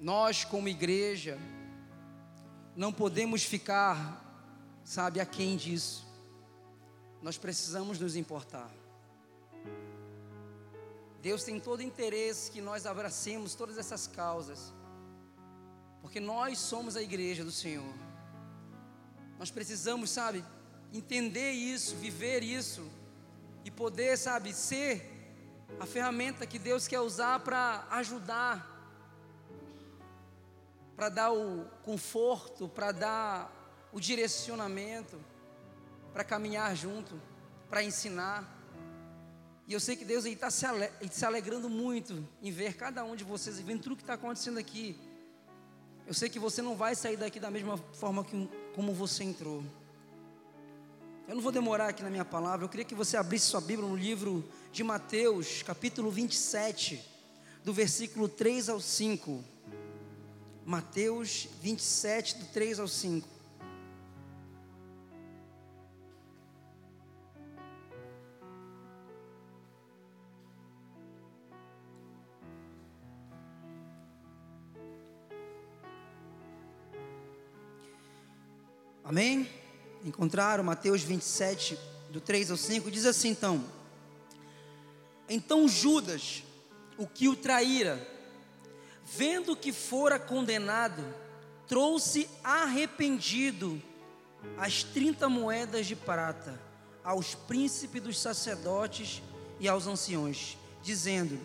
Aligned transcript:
nós, 0.00 0.44
como 0.44 0.68
igreja, 0.68 1.38
não 2.76 2.92
podemos 2.92 3.42
ficar, 3.42 4.24
sabe, 4.84 5.20
aquém 5.20 5.56
disso. 5.56 6.06
Nós 7.20 7.36
precisamos 7.36 7.98
nos 7.98 8.14
importar. 8.14 8.70
Deus 11.20 11.42
tem 11.42 11.58
todo 11.58 11.82
interesse 11.82 12.50
que 12.50 12.60
nós 12.60 12.86
abracemos 12.86 13.54
todas 13.54 13.76
essas 13.76 14.06
causas, 14.06 14.72
porque 16.00 16.20
nós 16.20 16.58
somos 16.58 16.96
a 16.96 17.02
igreja 17.02 17.44
do 17.44 17.50
Senhor. 17.50 17.92
Nós 19.36 19.50
precisamos, 19.50 20.10
sabe, 20.10 20.44
entender 20.92 21.52
isso, 21.52 21.96
viver 21.96 22.44
isso 22.44 22.88
e 23.64 23.70
poder, 23.70 24.16
sabe, 24.16 24.54
ser 24.54 25.18
a 25.80 25.86
ferramenta 25.86 26.46
que 26.46 26.58
Deus 26.58 26.86
quer 26.86 27.00
usar 27.00 27.40
para 27.40 27.86
ajudar, 27.90 28.77
para 30.98 31.10
dar 31.10 31.32
o 31.32 31.64
conforto, 31.84 32.68
para 32.68 32.90
dar 32.90 33.88
o 33.92 34.00
direcionamento, 34.00 35.16
para 36.12 36.24
caminhar 36.24 36.74
junto, 36.74 37.14
para 37.70 37.84
ensinar. 37.84 38.44
E 39.68 39.72
eu 39.72 39.78
sei 39.78 39.94
que 39.94 40.04
Deus 40.04 40.24
está 40.24 40.50
se, 40.50 40.66
ale 40.66 40.90
se 41.08 41.24
alegrando 41.24 41.70
muito 41.70 42.26
em 42.42 42.50
ver 42.50 42.74
cada 42.74 43.04
um 43.04 43.14
de 43.14 43.22
vocês 43.22 43.60
vendo 43.60 43.80
tudo 43.80 43.94
que 43.94 44.02
está 44.02 44.14
acontecendo 44.14 44.58
aqui. 44.58 44.98
Eu 46.04 46.12
sei 46.12 46.28
que 46.28 46.40
você 46.40 46.60
não 46.60 46.74
vai 46.74 46.96
sair 46.96 47.16
daqui 47.16 47.38
da 47.38 47.48
mesma 47.48 47.76
forma 47.76 48.24
que, 48.24 48.50
como 48.74 48.92
você 48.92 49.22
entrou. 49.22 49.62
Eu 51.28 51.36
não 51.36 51.42
vou 51.42 51.52
demorar 51.52 51.90
aqui 51.90 52.02
na 52.02 52.10
minha 52.10 52.24
palavra, 52.24 52.64
eu 52.64 52.68
queria 52.68 52.84
que 52.84 52.96
você 52.96 53.16
abrisse 53.16 53.46
sua 53.46 53.60
Bíblia 53.60 53.88
no 53.88 53.94
livro 53.94 54.44
de 54.72 54.82
Mateus, 54.82 55.62
capítulo 55.62 56.10
27, 56.10 57.00
do 57.62 57.72
versículo 57.72 58.28
3 58.28 58.68
ao 58.68 58.80
5. 58.80 59.57
Mateus 60.68 61.48
27, 61.62 62.36
do 62.36 62.44
3 62.44 62.78
ao 62.78 62.86
5. 62.86 63.26
Amém? 79.02 79.48
Encontraram 80.04 80.62
Mateus 80.62 81.02
27, 81.02 81.78
do 82.10 82.20
3 82.20 82.50
ao 82.50 82.58
5, 82.58 82.90
diz 82.90 83.06
assim 83.06 83.30
então: 83.30 83.64
Então 85.30 85.66
Judas, 85.66 86.42
o 86.98 87.06
que 87.06 87.26
o 87.26 87.34
traíra, 87.34 88.17
vendo 89.16 89.56
que 89.56 89.72
fora 89.72 90.18
condenado, 90.18 91.04
trouxe 91.66 92.28
arrependido 92.42 93.80
as 94.56 94.82
30 94.82 95.28
moedas 95.28 95.86
de 95.86 95.96
prata 95.96 96.60
aos 97.02 97.34
príncipes 97.34 98.02
dos 98.02 98.18
sacerdotes 98.18 99.22
e 99.58 99.68
aos 99.68 99.86
anciões, 99.86 100.56
dizendo: 100.82 101.38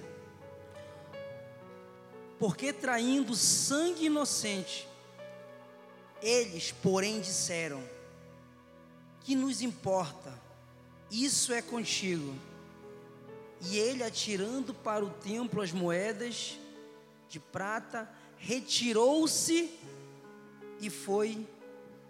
Porque 2.38 2.73
traindo 2.73 3.36
sangue 3.36 4.05
inocente, 4.05 4.88
eles, 6.22 6.72
porém, 6.72 7.22
disseram: 7.22 7.83
Que 9.22 9.36
nos 9.36 9.61
importa? 9.61 10.33
Isso 11.09 11.53
é 11.53 11.61
contigo. 11.61 12.36
E 13.61 13.77
ele, 13.77 14.03
atirando 14.03 14.73
para 14.73 15.05
o 15.05 15.09
templo 15.09 15.61
as 15.61 15.72
moedas 15.72 16.58
de 17.34 17.39
prata, 17.39 18.08
retirou-se 18.38 19.67
e 20.80 20.88
foi 20.88 21.48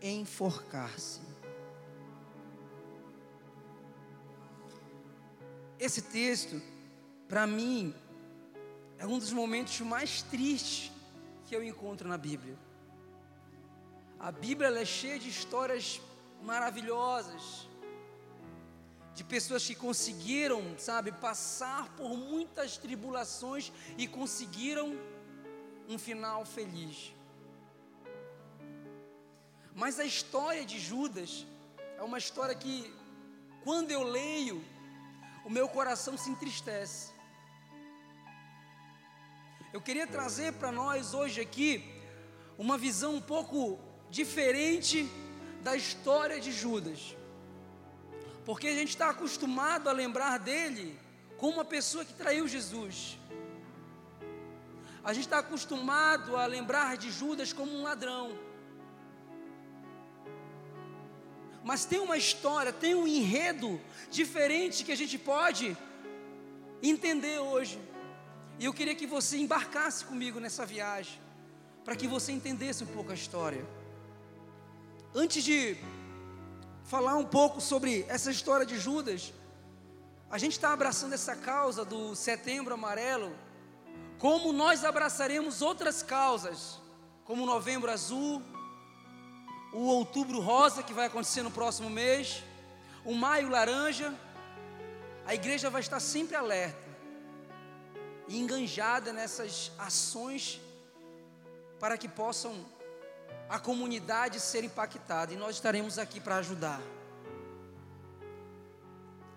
enforcar-se. 0.02 1.22
Esse 5.80 6.02
texto, 6.02 6.62
para 7.30 7.48
mim, 7.48 7.96
é 8.98 9.08
um 9.08 9.18
dos 9.18 9.32
momentos 9.32 9.80
mais 9.80 10.22
tristes 10.24 10.92
que 11.46 11.56
eu 11.56 11.64
encontro 11.64 12.06
na 12.10 12.18
Bíblia. 12.18 12.58
A 14.20 14.30
Bíblia 14.30 14.78
é 14.78 14.84
cheia 14.84 15.18
de 15.18 15.30
histórias 15.30 16.02
maravilhosas, 16.42 17.70
de 19.16 19.24
pessoas 19.24 19.66
que 19.66 19.76
conseguiram, 19.76 20.78
sabe, 20.78 21.14
passar 21.14 21.96
por 21.96 22.18
muitas 22.18 22.76
tribulações 22.76 23.72
e 23.98 24.06
conseguiram 24.06 25.00
um 25.94 26.00
final 26.00 26.46
feliz. 26.46 27.14
Mas 29.76 30.00
a 30.00 30.06
história 30.06 30.66
de 30.66 30.80
Judas 30.80 31.46
é 31.98 32.04
uma 32.04 32.18
história 32.18 32.56
que, 32.56 32.94
quando 33.64 33.92
eu 33.92 34.04
leio, 34.04 34.64
o 35.46 35.50
meu 35.50 35.68
coração 35.68 36.18
se 36.18 36.30
entristece. 36.30 37.12
Eu 39.72 39.82
queria 39.82 40.06
trazer 40.06 40.54
para 40.54 40.72
nós 40.72 41.14
hoje 41.14 41.42
aqui 41.42 41.72
uma 42.58 42.78
visão 42.78 43.16
um 43.16 43.22
pouco 43.22 43.80
diferente 44.10 45.10
da 45.62 45.76
história 45.76 46.40
de 46.40 46.52
Judas. 46.52 47.16
Porque 48.46 48.68
a 48.68 48.76
gente 48.76 48.90
está 48.90 49.10
acostumado 49.10 49.90
a 49.90 49.92
lembrar 49.92 50.38
dele 50.38 51.00
como 51.38 51.54
uma 51.54 51.66
pessoa 51.66 52.06
que 52.06 52.14
traiu 52.14 52.48
Jesus. 52.48 53.18
A 55.04 55.12
gente 55.12 55.26
está 55.26 55.40
acostumado 55.40 56.38
a 56.38 56.46
lembrar 56.46 56.96
de 56.96 57.12
Judas 57.12 57.52
como 57.52 57.72
um 57.72 57.84
ladrão. 57.84 58.38
Mas 61.64 61.84
tem 61.84 62.00
uma 62.00 62.18
história, 62.18 62.72
tem 62.72 62.96
um 62.96 63.08
enredo 63.08 63.82
diferente 64.10 64.84
que 64.84 64.92
a 64.92 64.96
gente 64.96 65.18
pode 65.18 65.78
entender 66.82 67.40
hoje. 67.40 67.80
E 68.60 68.66
eu 68.66 68.74
queria 68.74 68.96
que 68.96 69.08
você 69.08 69.38
embarcasse 69.38 70.06
comigo 70.06 70.40
nessa 70.40 70.66
viagem, 70.66 71.20
para 71.84 71.96
que 71.96 72.08
você 72.08 72.32
entendesse 72.32 72.84
um 72.84 72.88
pouco 72.88 73.12
a 73.12 73.14
história. 73.14 73.66
Antes 75.14 75.44
de 75.44 75.78
falar 76.84 77.16
um 77.16 77.26
pouco 77.26 77.60
sobre 77.60 78.06
essa 78.08 78.32
história 78.32 78.66
de 78.66 78.78
Judas, 78.78 79.34
a 80.30 80.38
gente 80.38 80.54
está 80.54 80.74
abraçando 80.74 81.14
essa 81.14 81.36
causa 81.36 81.84
do 81.86 82.16
Setembro 82.16 82.74
Amarelo, 82.74 83.34
como 84.24 84.54
nós 84.54 84.86
abraçaremos 84.86 85.62
outras 85.62 86.02
causas, 86.02 86.80
como 87.26 87.44
o 87.44 87.46
Novembro 87.46 87.92
Azul, 87.92 88.42
o 89.74 89.82
Outubro 89.82 90.40
Rosa, 90.40 90.82
que 90.82 90.94
vai 90.94 91.08
acontecer 91.08 91.42
no 91.42 91.52
próximo 91.52 91.90
mês, 91.90 92.42
o 93.04 93.14
Maio 93.14 93.50
Laranja. 93.50 94.14
A 95.26 95.36
igreja 95.36 95.70
vai 95.70 95.82
estar 95.82 96.00
sempre 96.00 96.38
alerta 96.38 96.88
e 98.30 98.40
enganjada 98.40 99.12
nessas 99.12 99.74
ações 99.78 100.62
para 101.78 101.98
que 101.98 102.08
possam 102.08 102.66
a 103.50 103.60
comunidade 103.60 104.40
ser 104.40 104.64
impactada 104.64 105.34
e 105.34 105.36
nós 105.36 105.56
estaremos 105.56 106.00
aqui 106.00 106.22
para 106.22 106.38
ajudar. 106.38 106.82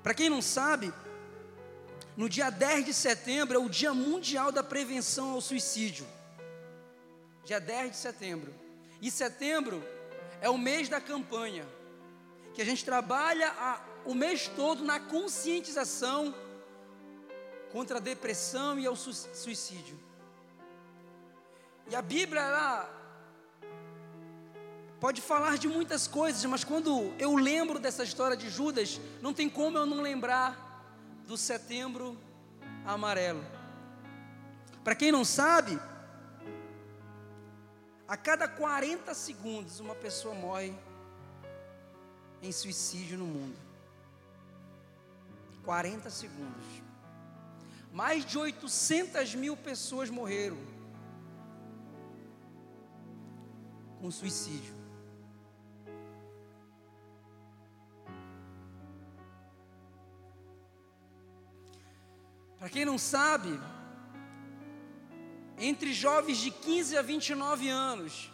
Para 0.00 0.14
quem 0.14 0.30
não 0.30 0.40
sabe, 0.40 0.94
no 2.16 2.28
dia 2.28 2.48
10 2.48 2.86
de 2.86 2.94
setembro 2.94 3.56
é 3.56 3.60
o 3.60 3.68
Dia 3.68 3.92
Mundial 3.92 4.50
da 4.50 4.62
Prevenção 4.62 5.32
ao 5.32 5.40
Suicídio. 5.40 6.06
Dia 7.44 7.60
10 7.60 7.90
de 7.90 7.96
setembro. 7.98 8.54
E 9.02 9.10
setembro 9.10 9.84
é 10.40 10.48
o 10.48 10.56
mês 10.56 10.88
da 10.88 11.00
campanha, 11.00 11.66
que 12.54 12.62
a 12.62 12.64
gente 12.64 12.84
trabalha 12.84 13.48
a, 13.50 13.80
o 14.06 14.14
mês 14.14 14.48
todo 14.56 14.82
na 14.82 14.98
conscientização 14.98 16.34
contra 17.70 17.98
a 17.98 18.00
depressão 18.00 18.78
e 18.78 18.86
ao 18.86 18.96
suicídio. 18.96 19.98
E 21.88 21.94
a 21.94 22.00
Bíblia, 22.00 22.40
ela 22.40 22.90
pode 24.98 25.20
falar 25.20 25.58
de 25.58 25.68
muitas 25.68 26.08
coisas, 26.08 26.42
mas 26.46 26.64
quando 26.64 27.12
eu 27.18 27.36
lembro 27.36 27.78
dessa 27.78 28.02
história 28.02 28.36
de 28.36 28.48
Judas, 28.48 28.98
não 29.20 29.34
tem 29.34 29.48
como 29.50 29.76
eu 29.76 29.84
não 29.84 30.00
lembrar 30.00 30.66
do 31.26 31.36
setembro 31.36 32.16
amarelo. 32.84 33.44
Para 34.84 34.94
quem 34.94 35.10
não 35.10 35.24
sabe, 35.24 35.78
a 38.06 38.16
cada 38.16 38.46
40 38.46 39.12
segundos 39.14 39.80
uma 39.80 39.94
pessoa 39.94 40.34
morre 40.34 40.72
em 42.40 42.52
suicídio 42.52 43.18
no 43.18 43.26
mundo. 43.26 43.56
40 45.64 46.08
segundos. 46.10 46.64
Mais 47.92 48.24
de 48.24 48.38
800 48.38 49.34
mil 49.34 49.56
pessoas 49.56 50.08
morreram 50.08 50.58
com 54.00 54.10
suicídio. 54.10 54.85
Para 62.66 62.72
quem 62.72 62.84
não 62.84 62.98
sabe, 62.98 63.60
entre 65.56 65.92
jovens 65.92 66.38
de 66.38 66.50
15 66.50 66.98
a 66.98 67.02
29 67.10 67.68
anos, 67.68 68.28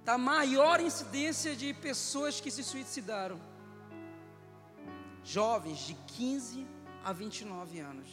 está 0.00 0.16
maior 0.16 0.80
incidência 0.80 1.54
de 1.54 1.74
pessoas 1.74 2.40
que 2.40 2.50
se 2.50 2.64
suicidaram. 2.64 3.38
Jovens 5.22 5.80
de 5.80 5.92
15 6.16 6.66
a 7.04 7.12
29 7.12 7.78
anos. 7.78 8.08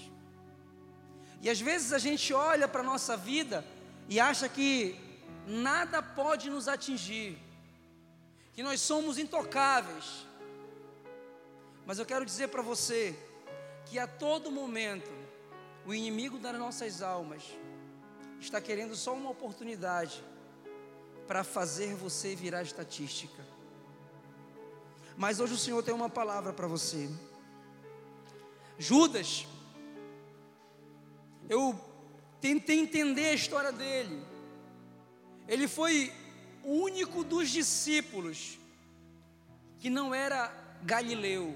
E 1.42 1.50
às 1.50 1.62
vezes 1.62 1.94
a 1.94 1.98
gente 1.98 2.34
olha 2.34 2.68
para 2.68 2.82
a 2.82 2.90
nossa 2.92 3.16
vida 3.16 3.66
e 4.10 4.20
acha 4.20 4.50
que 4.50 5.00
nada 5.48 6.04
pode 6.04 6.50
nos 6.50 6.68
atingir, 6.68 7.38
que 8.52 8.62
nós 8.62 8.82
somos 8.82 9.18
intocáveis. 9.18 10.28
Mas 11.86 11.98
eu 11.98 12.06
quero 12.06 12.26
dizer 12.26 12.50
para 12.50 12.62
você 12.62 13.18
que 13.92 14.00
a 14.00 14.08
todo 14.08 14.50
momento 14.50 15.12
o 15.86 15.94
inimigo 15.94 16.40
das 16.40 16.58
nossas 16.58 17.02
almas 17.02 17.44
está 18.40 18.62
querendo 18.62 18.96
só 18.96 19.14
uma 19.14 19.30
oportunidade 19.30 20.24
para 21.28 21.44
fazer 21.44 21.94
você 21.94 22.34
virar 22.34 22.62
estatística. 22.64 23.46
Mas 25.18 25.42
hoje 25.42 25.56
o 25.56 25.58
Senhor 25.58 25.84
tem 25.84 25.94
uma 25.94 26.10
palavra 26.10 26.54
para 26.54 26.68
você. 26.68 27.10
Judas, 28.80 29.46
eu 31.50 31.78
tentei 32.40 32.80
entender 32.80 33.26
a 33.26 33.34
história 33.34 33.74
dele. 33.74 34.26
Ele 35.50 35.68
foi 35.68 36.14
o 36.64 36.76
único 36.76 37.26
dos 37.26 37.50
discípulos 37.50 38.58
que 39.80 39.90
não 39.90 40.16
era 40.16 40.50
galileu. 40.82 41.54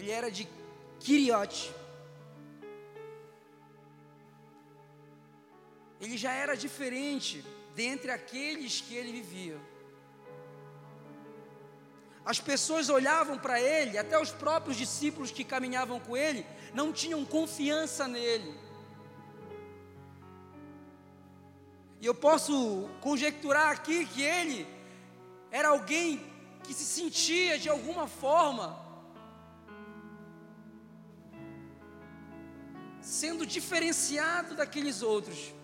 Ele 0.00 0.10
era 0.10 0.30
de 0.30 0.48
Quiriote. 0.98 1.74
Ele 6.00 6.16
já 6.16 6.32
era 6.32 6.56
diferente 6.56 7.44
dentre 7.74 8.10
aqueles 8.10 8.80
que 8.80 8.94
ele 8.94 9.12
vivia. 9.12 9.60
As 12.24 12.40
pessoas 12.40 12.88
olhavam 12.88 13.38
para 13.38 13.60
ele, 13.60 13.98
até 13.98 14.18
os 14.18 14.30
próprios 14.30 14.78
discípulos 14.78 15.30
que 15.30 15.44
caminhavam 15.44 16.00
com 16.00 16.16
ele, 16.16 16.46
não 16.72 16.92
tinham 16.92 17.22
confiança 17.24 18.08
nele. 18.08 18.58
E 22.00 22.06
eu 22.06 22.14
posso 22.14 22.88
conjecturar 23.02 23.70
aqui 23.72 24.06
que 24.06 24.22
ele 24.22 24.66
era 25.50 25.68
alguém 25.68 26.08
que 26.64 26.72
se 26.72 26.84
sentia 26.84 27.58
de 27.58 27.68
alguma 27.68 28.08
forma 28.08 28.89
sendo 33.00 33.46
diferenciado 33.46 34.54
daqueles 34.54 35.02
outros. 35.02 35.54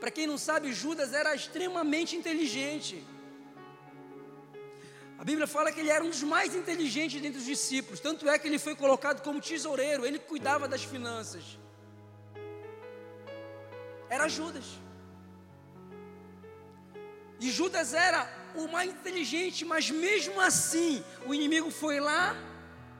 Para 0.00 0.10
quem 0.10 0.26
não 0.26 0.36
sabe, 0.36 0.72
Judas 0.72 1.12
era 1.12 1.34
extremamente 1.34 2.16
inteligente. 2.16 3.04
A 5.16 5.24
Bíblia 5.24 5.46
fala 5.46 5.70
que 5.70 5.78
ele 5.78 5.90
era 5.90 6.02
um 6.02 6.10
dos 6.10 6.24
mais 6.24 6.54
inteligentes 6.54 7.22
dentre 7.22 7.38
os 7.38 7.46
discípulos, 7.46 8.00
tanto 8.00 8.28
é 8.28 8.36
que 8.36 8.48
ele 8.48 8.58
foi 8.58 8.74
colocado 8.74 9.22
como 9.22 9.40
tesoureiro, 9.40 10.04
ele 10.04 10.18
cuidava 10.18 10.66
das 10.66 10.82
finanças. 10.82 11.44
Era 14.10 14.28
Judas. 14.28 14.64
E 17.38 17.50
Judas 17.50 17.94
era 17.94 18.28
o 18.56 18.66
mais 18.66 18.90
inteligente, 18.90 19.64
mas 19.64 19.88
mesmo 19.88 20.40
assim, 20.40 21.04
o 21.24 21.32
inimigo 21.32 21.70
foi 21.70 22.00
lá 22.00 22.36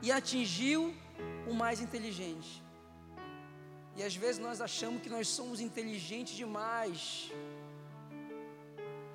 e 0.01 0.09
atingiu 0.09 0.95
o 1.45 1.53
mais 1.53 1.81
inteligente. 1.81 2.62
E 3.95 4.03
às 4.03 4.15
vezes 4.15 4.39
nós 4.39 4.59
achamos 4.59 5.01
que 5.01 5.09
nós 5.09 5.27
somos 5.27 5.59
inteligentes 5.59 6.35
demais, 6.35 7.31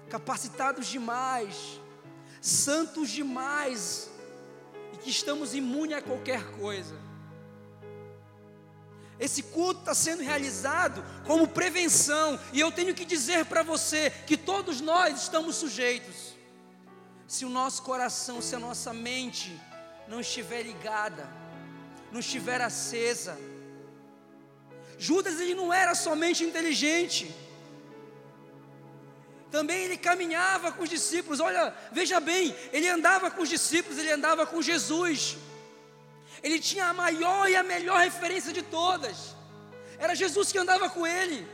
capacitados 0.09 0.87
demais, 0.87 1.81
santos 2.41 3.11
demais, 3.11 4.09
e 4.93 4.99
que 4.99 5.11
estamos 5.11 5.55
imunes 5.55 5.97
a 5.97 6.03
qualquer 6.03 6.45
coisa. 6.53 6.97
Esse 9.19 9.43
culto 9.43 9.81
está 9.81 9.95
sendo 9.95 10.23
realizado 10.23 11.05
como 11.27 11.49
prevenção, 11.49 12.39
e 12.53 12.61
eu 12.61 12.71
tenho 12.71 12.95
que 12.95 13.05
dizer 13.05 13.47
para 13.47 13.65
você 13.65 14.11
que 14.11 14.37
todos 14.37 14.81
nós 14.81 15.23
estamos 15.23 15.57
sujeitos. 15.57 16.37
Se 17.27 17.45
o 17.45 17.51
nosso 17.51 17.83
coração, 17.83 18.41
se 18.41 18.55
a 18.55 18.61
nossa 18.61 18.93
mente 18.93 19.61
não 20.07 20.21
estiver 20.21 20.63
ligada, 20.63 21.29
não 22.13 22.21
estiver 22.21 22.61
acesa, 22.61 23.37
Judas 24.99 25.41
ele 25.41 25.55
não 25.55 25.73
era 25.73 25.95
somente 25.95 26.43
inteligente, 26.45 27.35
também 29.51 29.85
ele 29.85 29.97
caminhava 29.97 30.73
com 30.73 30.83
os 30.83 30.91
discípulos. 30.91 31.41
Olha, 31.41 31.75
veja 31.91 32.21
bem, 32.21 32.55
ele 32.73 32.89
andava 32.89 33.31
com 33.31 33.43
os 33.43 33.49
discípulos, 33.49 33.99
ele 33.99 34.11
andava 34.11 34.47
com 34.47 34.61
Jesus. 34.61 35.37
Ele 36.43 36.61
tinha 36.61 36.87
a 36.87 36.93
maior 36.93 37.49
e 37.49 37.57
a 37.57 37.63
melhor 37.63 37.99
referência 38.01 38.53
de 38.53 38.63
todas. 38.63 39.35
Era 39.99 40.15
Jesus 40.15 40.53
que 40.53 40.59
andava 40.59 40.91
com 40.91 41.07
ele. 41.07 41.47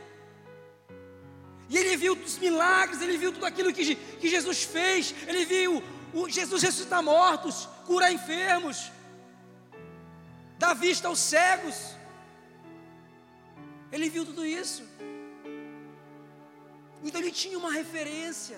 E 1.69 1.77
ele 1.77 1.97
viu 1.97 2.13
os 2.13 2.37
milagres, 2.37 3.01
ele 3.01 3.17
viu 3.17 3.31
tudo 3.31 3.45
aquilo 3.45 3.73
que, 3.73 3.95
que 3.95 4.29
Jesus 4.29 4.63
fez. 4.63 5.15
Ele 5.27 5.45
viu 5.45 5.81
o 6.13 6.29
Jesus 6.29 6.61
ressuscitar 6.61 7.01
mortos, 7.01 7.67
curar 7.85 8.11
enfermos, 8.11 8.91
dar 10.59 10.73
vista 10.73 11.07
aos 11.07 11.19
cegos. 11.19 11.94
Ele 13.95 14.09
viu 14.09 14.25
tudo 14.25 14.45
isso. 14.45 14.83
Então 17.01 17.21
ele 17.21 17.31
tinha 17.31 17.57
uma 17.57 17.71
referência. 17.71 18.57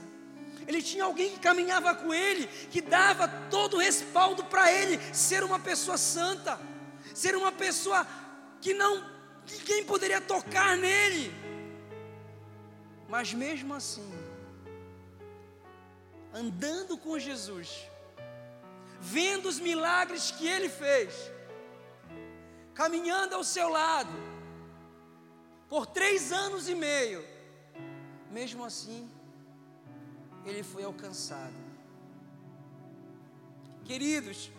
Ele 0.67 0.81
tinha 0.81 1.03
alguém 1.03 1.29
que 1.33 1.39
caminhava 1.39 1.93
com 1.93 2.11
ele, 2.11 2.47
que 2.71 2.81
dava 2.81 3.27
todo 3.51 3.75
o 3.75 3.79
respaldo 3.79 4.43
para 4.45 4.71
ele 4.71 4.97
ser 5.13 5.43
uma 5.43 5.59
pessoa 5.59 5.95
santa, 5.95 6.59
ser 7.13 7.35
uma 7.35 7.51
pessoa 7.51 8.05
que 8.59 8.73
não 8.73 8.93
ninguém 9.51 9.83
poderia 9.83 10.19
tocar 10.19 10.75
nele. 10.75 11.31
Mas 13.07 13.31
mesmo 13.31 13.75
assim, 13.75 14.11
andando 16.33 16.97
com 16.97 17.19
Jesus, 17.19 17.69
vendo 18.99 19.47
os 19.47 19.59
milagres 19.59 20.31
que 20.31 20.47
ele 20.47 20.67
fez, 20.67 21.13
caminhando 22.73 23.35
ao 23.35 23.43
seu 23.43 23.69
lado, 23.69 24.36
por 25.69 25.85
três 25.85 26.31
anos 26.31 26.67
e 26.67 26.75
meio. 26.75 27.25
Mesmo 28.31 28.63
assim, 28.63 29.09
ele 30.45 30.63
foi 30.63 30.83
alcançado. 30.83 31.56
Queridos, 33.83 34.51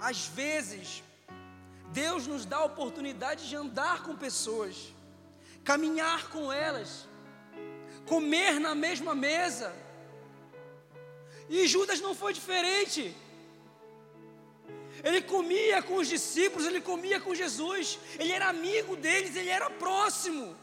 às 0.00 0.26
vezes, 0.26 1.02
Deus 1.92 2.26
nos 2.26 2.44
dá 2.44 2.58
a 2.58 2.64
oportunidade 2.64 3.48
de 3.48 3.56
andar 3.56 4.02
com 4.04 4.14
pessoas, 4.16 4.94
caminhar 5.64 6.30
com 6.30 6.52
elas, 6.52 7.08
comer 8.06 8.60
na 8.60 8.74
mesma 8.74 9.14
mesa. 9.14 9.74
E 11.48 11.66
Judas 11.66 12.00
não 12.00 12.14
foi 12.14 12.32
diferente. 12.32 13.16
Ele 15.02 15.20
comia 15.22 15.82
com 15.82 15.96
os 15.96 16.08
discípulos, 16.08 16.66
ele 16.66 16.80
comia 16.80 17.20
com 17.20 17.34
Jesus, 17.34 17.98
ele 18.18 18.32
era 18.32 18.48
amigo 18.48 18.96
deles, 18.96 19.36
ele 19.36 19.48
era 19.48 19.70
próximo. 19.70 20.56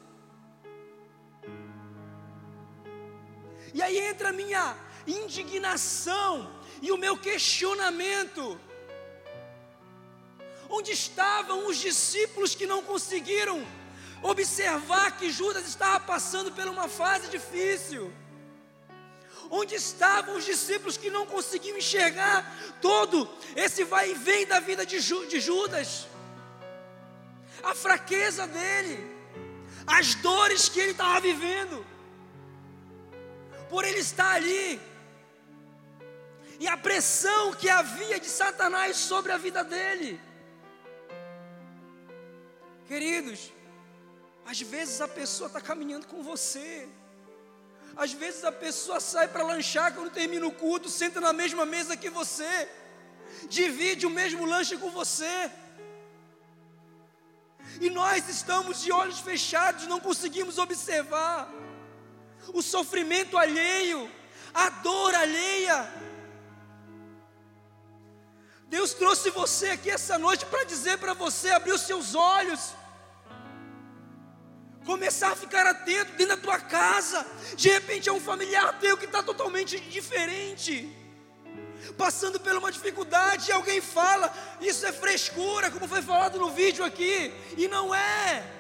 E 3.74 3.82
aí 3.82 3.98
entra 4.00 4.30
a 4.30 4.34
minha 4.34 4.78
indignação 5.06 6.52
e 6.82 6.92
o 6.92 6.98
meu 6.98 7.18
questionamento. 7.18 8.60
Onde 10.70 10.92
estavam 10.92 11.68
os 11.68 11.78
discípulos 11.78 12.56
que 12.56 12.66
não 12.66 12.82
conseguiram 12.84 13.66
observar 14.22 15.18
que 15.18 15.30
Judas 15.30 15.68
estava 15.68 16.00
passando 16.00 16.52
por 16.52 16.68
uma 16.68 16.88
fase 16.88 17.30
difícil? 17.30 18.12
Onde 19.50 19.76
estavam 19.76 20.36
os 20.36 20.46
discípulos 20.46 20.98
que 20.98 21.10
não 21.10 21.26
conseguiam 21.26 21.78
enxergar 21.78 22.56
todo 22.82 23.30
esse 23.56 23.84
vai 23.84 24.12
e 24.12 24.14
vem 24.14 24.46
da 24.46 24.60
vida 24.60 24.86
de, 24.86 25.00
de 25.28 25.40
Judas? 25.40 26.08
A 27.64 27.74
fraqueza 27.74 28.48
dele, 28.48 29.00
as 29.86 30.16
dores 30.16 30.70
que 30.70 30.80
ele 30.80 30.92
estava 30.92 31.20
vivendo, 31.20 31.86
por 33.70 33.84
ele 33.84 34.00
estar 34.00 34.32
ali, 34.32 34.80
e 36.60 36.68
a 36.68 36.78
pressão 36.78 37.54
que 37.54 37.70
havia 37.70 38.20
de 38.20 38.28
Satanás 38.28 38.98
sobre 38.98 39.32
a 39.32 39.38
vida 39.38 39.64
dele. 39.64 40.20
Queridos, 42.88 43.52
às 44.46 44.62
vezes 44.62 45.02
a 45.02 45.08
pessoa 45.08 45.48
está 45.48 45.60
caminhando 45.60 46.08
com 46.08 46.22
você, 46.22 46.88
às 47.96 48.12
vezes 48.12 48.44
a 48.44 48.52
pessoa 48.52 49.00
sai 49.00 49.28
para 49.28 49.44
lanchar 49.44 49.94
quando 49.94 50.12
termina 50.12 50.46
o 50.46 50.52
culto, 50.52 50.90
senta 50.90 51.22
na 51.22 51.32
mesma 51.32 51.66
mesa 51.66 51.96
que 51.96 52.10
você, 52.10 52.70
divide 53.48 54.06
o 54.06 54.10
mesmo 54.10 54.46
lanche 54.46 54.78
com 54.78 54.90
você. 54.90 55.52
E 57.80 57.90
nós 57.90 58.28
estamos 58.30 58.82
de 58.82 58.92
olhos 58.92 59.20
fechados, 59.20 59.88
não 59.88 60.00
conseguimos 60.00 60.58
observar 60.58 61.50
o 62.54 62.62
sofrimento 62.62 63.38
alheio, 63.38 64.10
a 64.54 64.70
dor 64.70 65.14
alheia. 65.16 65.92
Deus 68.68 68.94
trouxe 68.94 69.30
você 69.30 69.70
aqui 69.70 69.90
essa 69.90 70.18
noite 70.18 70.46
para 70.46 70.64
dizer 70.64 70.98
para 70.98 71.14
você 71.14 71.50
abrir 71.52 71.74
os 71.74 71.82
seus 71.82 72.14
olhos, 72.14 72.74
começar 74.86 75.32
a 75.32 75.36
ficar 75.36 75.66
atento 75.66 76.12
dentro 76.14 76.36
da 76.36 76.42
tua 76.42 76.60
casa. 76.60 77.26
De 77.56 77.70
repente 77.70 78.08
é 78.08 78.14
um 78.14 78.20
familiar 78.20 78.80
teu 78.80 78.96
que 78.98 79.06
está 79.06 79.24
totalmente 79.24 79.80
diferente, 79.80 80.96
passando 81.98 82.40
por 82.40 82.56
uma 82.56 82.72
dificuldade, 82.72 83.50
e 83.50 83.54
alguém 83.54 83.82
fala, 83.82 84.34
isso 84.62 84.86
é 84.86 84.92
frescura, 84.92 85.72
como 85.72 85.88
foi 85.88 86.02
falado 86.02 86.40
no 86.40 86.52
vídeo 86.52 86.86
aqui, 86.86 87.34
e 87.58 87.68
não 87.68 87.94
é. 87.94 88.52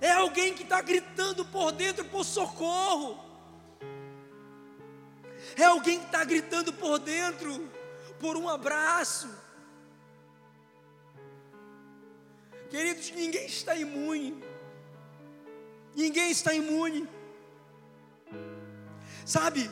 É 0.00 0.12
alguém 0.12 0.54
que 0.54 0.62
está 0.62 0.80
gritando 0.80 1.44
por 1.44 1.72
dentro 1.72 2.04
por 2.04 2.24
socorro. 2.24 3.24
É 5.56 5.64
alguém 5.64 5.98
que 5.98 6.06
está 6.06 6.22
gritando 6.24 6.72
por 6.72 6.98
dentro 6.98 7.68
por 8.20 8.36
um 8.36 8.48
abraço. 8.48 9.28
Queridos, 12.70 13.10
ninguém 13.10 13.46
está 13.46 13.74
imune. 13.74 14.47
Ninguém 15.98 16.30
está 16.30 16.54
imune. 16.54 17.08
Sabe, 19.26 19.68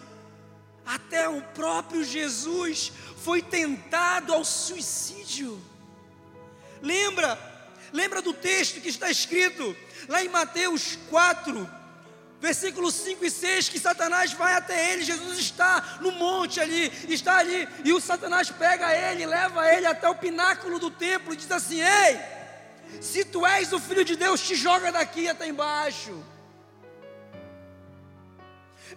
até 0.85 1.29
o 1.29 1.41
próprio 1.41 2.03
Jesus 2.03 2.91
foi 3.23 3.41
tentado 3.41 4.35
ao 4.35 4.45
suicídio. 4.45 5.63
Lembra? 6.83 7.39
Lembra 7.93 8.21
do 8.21 8.33
texto 8.35 8.81
que 8.81 8.89
está 8.89 9.09
escrito 9.09 9.77
lá 10.09 10.21
em 10.21 10.29
Mateus 10.29 10.99
4, 11.09 11.71
versículos 12.41 12.95
5 12.95 13.25
e 13.25 13.31
6, 13.31 13.69
que 13.69 13.79
Satanás 13.79 14.33
vai 14.33 14.55
até 14.55 14.95
ele, 14.95 15.05
Jesus 15.05 15.39
está 15.39 15.99
no 16.01 16.11
monte 16.11 16.59
ali, 16.59 16.93
está 17.09 17.39
ali, 17.39 17.69
e 17.85 17.93
o 17.93 18.01
Satanás 18.01 18.51
pega 18.51 18.93
ele, 18.93 19.27
leva 19.27 19.73
ele 19.73 19.87
até 19.87 20.09
o 20.09 20.17
pináculo 20.17 20.81
do 20.81 20.91
templo 20.91 21.33
e 21.33 21.37
diz 21.37 21.53
assim: 21.53 21.81
Ei, 21.81 22.36
se 23.01 23.25
tu 23.25 23.45
és 23.47 23.73
o 23.73 23.81
filho 23.81 24.05
de 24.05 24.17
Deus, 24.17 24.41
te 24.41 24.55
joga 24.55 24.93
daqui 24.93 25.29
até 25.29 25.47
embaixo. 25.47 26.23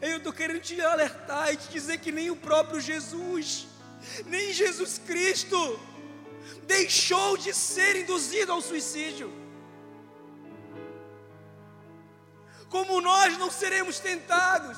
Eu 0.01 0.17
estou 0.17 0.31
querendo 0.31 0.61
te 0.61 0.79
alertar 0.79 1.53
e 1.53 1.57
te 1.57 1.67
dizer 1.69 1.97
que 1.99 2.11
nem 2.11 2.29
o 2.29 2.35
próprio 2.35 2.79
Jesus, 2.79 3.67
nem 4.25 4.53
Jesus 4.53 4.99
Cristo, 5.05 5.79
deixou 6.63 7.37
de 7.37 7.53
ser 7.53 7.95
induzido 7.95 8.51
ao 8.51 8.61
suicídio. 8.61 9.39
como 12.69 13.01
nós 13.01 13.37
não 13.37 13.51
seremos 13.51 13.99
tentados, 13.99 14.77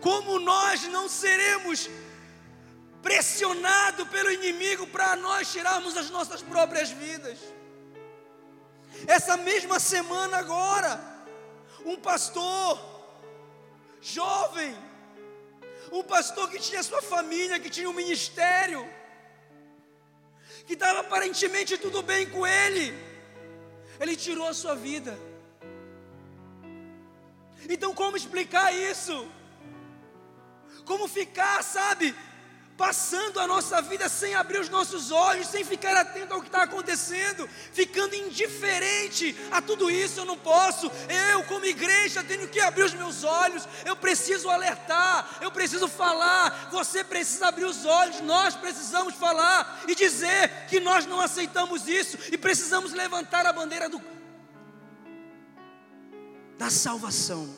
como 0.00 0.38
nós 0.38 0.84
não 0.84 1.08
seremos 1.08 1.90
pressionados 3.02 4.08
pelo 4.08 4.30
inimigo 4.30 4.86
para 4.86 5.16
nós 5.16 5.52
tirarmos 5.52 5.96
as 5.96 6.08
nossas 6.08 6.42
próprias 6.42 6.90
vidas. 6.90 7.38
Essa 9.06 9.36
mesma 9.36 9.78
semana 9.78 10.38
agora, 10.38 11.00
um 11.84 11.96
pastor 11.96 12.80
jovem, 14.00 14.74
um 15.92 16.02
pastor 16.02 16.50
que 16.50 16.58
tinha 16.58 16.82
sua 16.82 17.02
família, 17.02 17.60
que 17.60 17.70
tinha 17.70 17.88
um 17.88 17.92
ministério, 17.92 18.88
que 20.66 20.74
estava 20.74 21.00
aparentemente 21.00 21.78
tudo 21.78 22.02
bem 22.02 22.28
com 22.28 22.46
ele, 22.46 22.92
ele 24.00 24.16
tirou 24.16 24.48
a 24.48 24.54
sua 24.54 24.74
vida. 24.74 25.16
Então, 27.68 27.94
como 27.94 28.16
explicar 28.16 28.72
isso? 28.74 29.30
Como 30.84 31.08
ficar, 31.08 31.62
sabe, 31.62 32.14
passando 32.76 33.40
a 33.40 33.46
nossa 33.46 33.80
vida 33.80 34.08
sem 34.08 34.34
abrir 34.34 34.60
os 34.60 34.68
nossos 34.68 35.10
olhos, 35.10 35.48
sem 35.48 35.64
ficar 35.64 35.96
atento 35.96 36.34
ao 36.34 36.40
que 36.40 36.48
está 36.48 36.62
acontecendo, 36.62 37.48
ficando 37.72 38.14
indiferente 38.14 39.36
a 39.50 39.62
tudo 39.62 39.90
isso, 39.90 40.20
eu 40.20 40.24
não 40.24 40.36
posso. 40.36 40.90
Eu, 41.30 41.42
como 41.44 41.64
igreja, 41.64 42.22
tenho 42.22 42.46
que 42.48 42.60
abrir 42.60 42.84
os 42.84 42.94
meus 42.94 43.24
olhos, 43.24 43.66
eu 43.84 43.96
preciso 43.96 44.50
alertar, 44.50 45.38
eu 45.40 45.50
preciso 45.50 45.88
falar. 45.88 46.68
Você 46.70 47.02
precisa 47.02 47.48
abrir 47.48 47.64
os 47.64 47.84
olhos, 47.84 48.20
nós 48.20 48.54
precisamos 48.54 49.14
falar 49.14 49.84
e 49.88 49.94
dizer 49.94 50.66
que 50.68 50.78
nós 50.78 51.06
não 51.06 51.20
aceitamos 51.20 51.88
isso 51.88 52.18
e 52.30 52.36
precisamos 52.36 52.92
levantar 52.92 53.46
a 53.46 53.52
bandeira 53.52 53.88
do 53.88 54.16
da 56.58 56.70
salvação, 56.70 57.54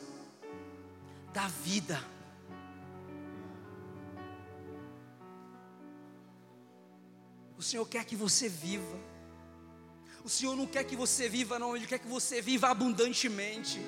da 1.33 1.47
vida. 1.47 2.03
O 7.59 7.61
Senhor 7.61 7.85
quer 7.93 8.05
que 8.05 8.15
você 8.15 8.47
viva. 8.49 8.97
O 10.23 10.29
Senhor 10.29 10.55
não 10.55 10.65
quer 10.65 10.83
que 10.85 10.95
você 10.95 11.27
viva, 11.27 11.59
não, 11.59 11.75
Ele 11.75 11.85
quer 11.85 11.99
que 11.99 12.07
você 12.07 12.41
viva 12.41 12.69
abundantemente. 12.69 13.79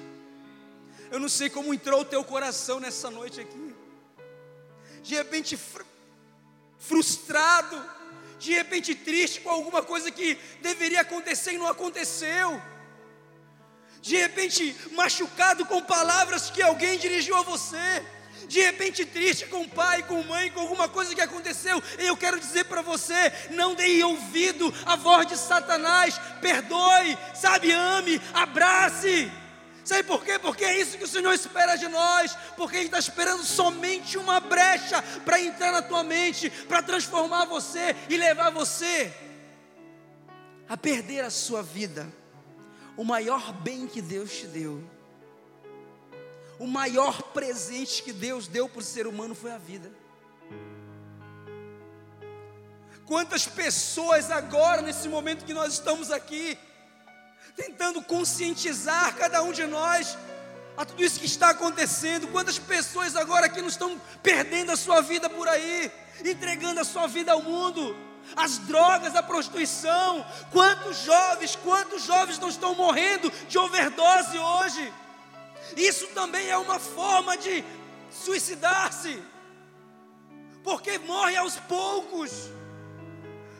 Eu 1.09 1.19
não 1.19 1.29
sei 1.29 1.49
como 1.49 1.73
entrou 1.73 2.01
o 2.01 2.05
teu 2.13 2.23
coração 2.23 2.79
nessa 2.79 3.09
noite 3.09 3.39
aqui. 3.39 3.75
De 5.01 5.15
repente 5.15 5.55
fr 5.55 5.83
frustrado, 6.77 7.77
de 8.39 8.51
repente 8.53 8.93
triste 8.93 9.39
com 9.41 9.49
alguma 9.49 9.81
coisa 9.81 10.11
que 10.11 10.35
deveria 10.61 11.01
acontecer 11.01 11.53
e 11.53 11.57
não 11.57 11.67
aconteceu 11.67 12.61
de 14.01 14.17
repente 14.17 14.75
machucado 14.93 15.65
com 15.65 15.81
palavras 15.83 16.49
que 16.49 16.61
alguém 16.61 16.97
dirigiu 16.97 17.35
a 17.37 17.43
você, 17.43 18.03
de 18.47 18.61
repente 18.61 19.05
triste 19.05 19.45
com 19.45 19.61
o 19.61 19.69
pai, 19.69 20.03
com 20.03 20.21
mãe, 20.23 20.51
com 20.51 20.61
alguma 20.61 20.87
coisa 20.87 21.13
que 21.15 21.21
aconteceu, 21.21 21.81
eu 21.97 22.15
quero 22.17 22.39
dizer 22.39 22.65
para 22.65 22.81
você: 22.81 23.31
não 23.51 23.75
dê 23.75 24.03
ouvido 24.03 24.73
à 24.85 24.95
voz 24.95 25.27
de 25.27 25.37
Satanás, 25.37 26.19
perdoe, 26.41 27.17
sabe, 27.33 27.71
ame, 27.71 28.21
abrace. 28.33 29.31
Sabe 29.83 30.03
por 30.03 30.23
quê? 30.23 30.37
Porque 30.37 30.63
é 30.63 30.79
isso 30.79 30.97
que 30.97 31.03
o 31.03 31.07
Senhor 31.07 31.33
espera 31.33 31.75
de 31.75 31.87
nós, 31.87 32.37
porque 32.55 32.77
Ele 32.77 32.85
está 32.85 32.99
esperando 32.99 33.43
somente 33.43 34.17
uma 34.17 34.39
brecha 34.39 35.01
para 35.25 35.41
entrar 35.41 35.71
na 35.71 35.81
tua 35.81 36.03
mente, 36.03 36.49
para 36.67 36.83
transformar 36.83 37.45
você 37.45 37.95
e 38.07 38.15
levar 38.15 38.51
você 38.51 39.11
a 40.69 40.77
perder 40.77 41.21
a 41.21 41.31
sua 41.31 41.63
vida 41.63 42.07
o 42.95 43.03
maior 43.03 43.51
bem 43.53 43.87
que 43.87 44.01
Deus 44.01 44.31
te 44.31 44.47
deu, 44.47 44.83
o 46.61 46.67
maior 46.67 47.23
presente 47.33 48.03
que 48.03 48.13
Deus 48.13 48.47
deu 48.47 48.69
para 48.69 48.81
o 48.81 48.83
ser 48.83 49.07
humano 49.07 49.33
foi 49.33 49.51
a 49.51 49.57
vida. 49.57 49.91
Quantas 53.07 53.47
pessoas 53.47 54.29
agora, 54.29 54.83
nesse 54.83 55.09
momento 55.09 55.43
que 55.43 55.55
nós 55.55 55.73
estamos 55.73 56.11
aqui, 56.11 56.55
tentando 57.55 57.99
conscientizar 58.03 59.15
cada 59.15 59.41
um 59.41 59.51
de 59.51 59.65
nós 59.65 60.15
a 60.77 60.85
tudo 60.85 61.03
isso 61.03 61.19
que 61.19 61.25
está 61.25 61.49
acontecendo, 61.49 62.27
quantas 62.27 62.59
pessoas 62.59 63.15
agora 63.15 63.49
que 63.49 63.59
não 63.59 63.67
estão 63.67 63.99
perdendo 64.21 64.71
a 64.71 64.77
sua 64.77 65.01
vida 65.01 65.27
por 65.31 65.47
aí, 65.47 65.91
entregando 66.23 66.79
a 66.79 66.83
sua 66.83 67.07
vida 67.07 67.31
ao 67.31 67.41
mundo 67.41 67.97
as 68.35 68.59
drogas, 68.59 69.15
a 69.15 69.23
prostituição. 69.23 70.23
Quantos 70.51 71.03
jovens, 71.03 71.55
quantos 71.55 72.03
jovens 72.03 72.37
não 72.37 72.49
estão 72.49 72.75
morrendo 72.75 73.31
de 73.49 73.57
overdose 73.57 74.37
hoje? 74.37 74.93
Isso 75.75 76.07
também 76.07 76.49
é 76.49 76.57
uma 76.57 76.79
forma 76.79 77.37
de 77.37 77.63
suicidar-se, 78.09 79.21
porque 80.63 80.97
morre 80.99 81.35
aos 81.35 81.55
poucos. 81.57 82.49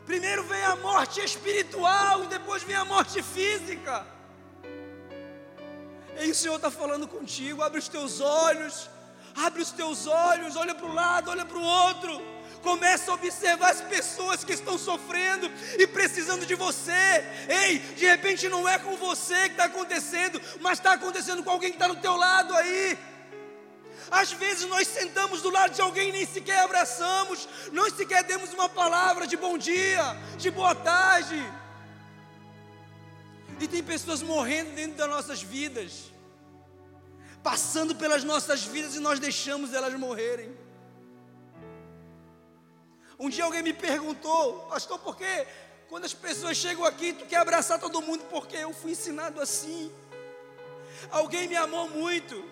Primeiro 0.06 0.44
vem 0.44 0.64
a 0.64 0.76
morte 0.76 1.22
espiritual 1.22 2.26
depois 2.26 2.64
vem 2.64 2.76
a 2.76 2.86
morte 2.86 3.22
física. 3.22 4.06
E 6.20 6.30
o 6.30 6.36
Senhor 6.36 6.56
está 6.56 6.70
falando 6.70 7.08
contigo, 7.08 7.62
abre 7.62 7.80
os 7.80 7.88
teus 7.88 8.20
olhos, 8.20 8.90
abre 9.36 9.62
os 9.62 9.72
teus 9.72 10.08
olhos, 10.08 10.56
olha 10.56 10.76
para 10.76 10.86
o 10.86 10.94
lado, 10.94 11.32
olha 11.32 11.46
para 11.46 11.58
o 11.58 11.64
outro 11.64 12.32
Começa 12.62 13.10
a 13.10 13.16
observar 13.16 13.72
as 13.72 13.82
pessoas 13.82 14.44
que 14.44 14.54
estão 14.54 14.78
sofrendo 14.78 15.52
e 15.80 15.88
precisando 15.88 16.46
de 16.46 16.54
você. 16.54 17.26
Ei, 17.50 17.80
de 17.80 18.06
repente 18.06 18.48
não 18.48 18.70
é 18.70 18.78
com 18.78 18.96
você 18.96 19.46
que 19.46 19.54
está 19.54 19.66
acontecendo, 19.66 20.40
mas 20.60 20.78
está 20.78 20.94
acontecendo 20.94 21.44
com 21.44 21.50
alguém 21.50 21.72
que 21.72 21.76
está 21.76 21.88
no 21.88 21.96
teu 21.96 22.16
lado 22.16 22.54
aí. 22.54 22.98
Às 24.12 24.32
vezes 24.34 24.68
nós 24.68 24.88
sentamos 24.88 25.42
do 25.42 25.50
lado 25.50 25.74
de 25.74 25.82
alguém 25.82 26.10
e 26.10 26.12
nem 26.12 26.26
sequer 26.26 26.60
abraçamos, 26.60 27.48
não 27.72 27.90
sequer 27.90 28.24
demos 28.24 28.54
uma 28.54 28.70
palavra 28.70 29.26
de 29.26 29.38
bom 29.38 29.58
dia, 29.58 30.16
de 30.38 30.52
boa 30.52 30.76
tarde. 30.76 31.42
E 33.60 33.68
tem 33.68 33.82
pessoas 33.82 34.22
morrendo 34.22 34.72
dentro 34.72 34.98
das 34.98 35.10
nossas 35.10 35.42
vidas, 35.42 36.12
passando 37.44 37.96
pelas 37.96 38.24
nossas 38.24 38.64
vidas 38.64 38.96
e 38.96 39.00
nós 39.00 39.20
deixamos 39.20 39.74
elas 39.74 39.94
morrerem. 39.96 40.56
Um 43.20 43.30
dia 43.30 43.44
alguém 43.44 43.62
me 43.62 43.74
perguntou, 43.74 44.60
pastor, 44.70 45.00
por 45.00 45.16
que 45.16 45.48
Quando 45.88 46.06
as 46.06 46.14
pessoas 46.14 46.56
chegam 46.56 46.86
aqui, 46.86 47.14
tu 47.14 47.26
quer 47.26 47.38
abraçar 47.38 47.78
todo 47.78 48.02
mundo 48.02 48.24
porque 48.30 48.56
eu 48.56 48.74
fui 48.74 48.92
ensinado 48.92 49.42
assim. 49.42 49.92
Alguém 51.10 51.48
me 51.48 51.56
amou 51.56 51.90
muito. 51.90 52.44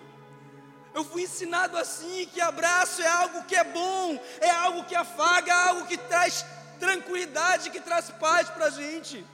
Eu 0.92 1.04
fui 1.04 1.22
ensinado 1.22 1.76
assim 1.76 2.28
que 2.32 2.40
abraço 2.40 3.00
é 3.00 3.08
algo 3.08 3.44
que 3.44 3.56
é 3.56 3.64
bom, 3.64 4.20
é 4.40 4.50
algo 4.50 4.84
que 4.84 4.94
afaga, 4.94 5.50
é 5.50 5.68
algo 5.68 5.86
que 5.86 5.96
traz 5.96 6.44
tranquilidade, 6.78 7.70
que 7.70 7.80
traz 7.80 8.10
paz 8.10 8.48
para 8.50 8.66
a 8.66 8.70
gente. 8.70 9.24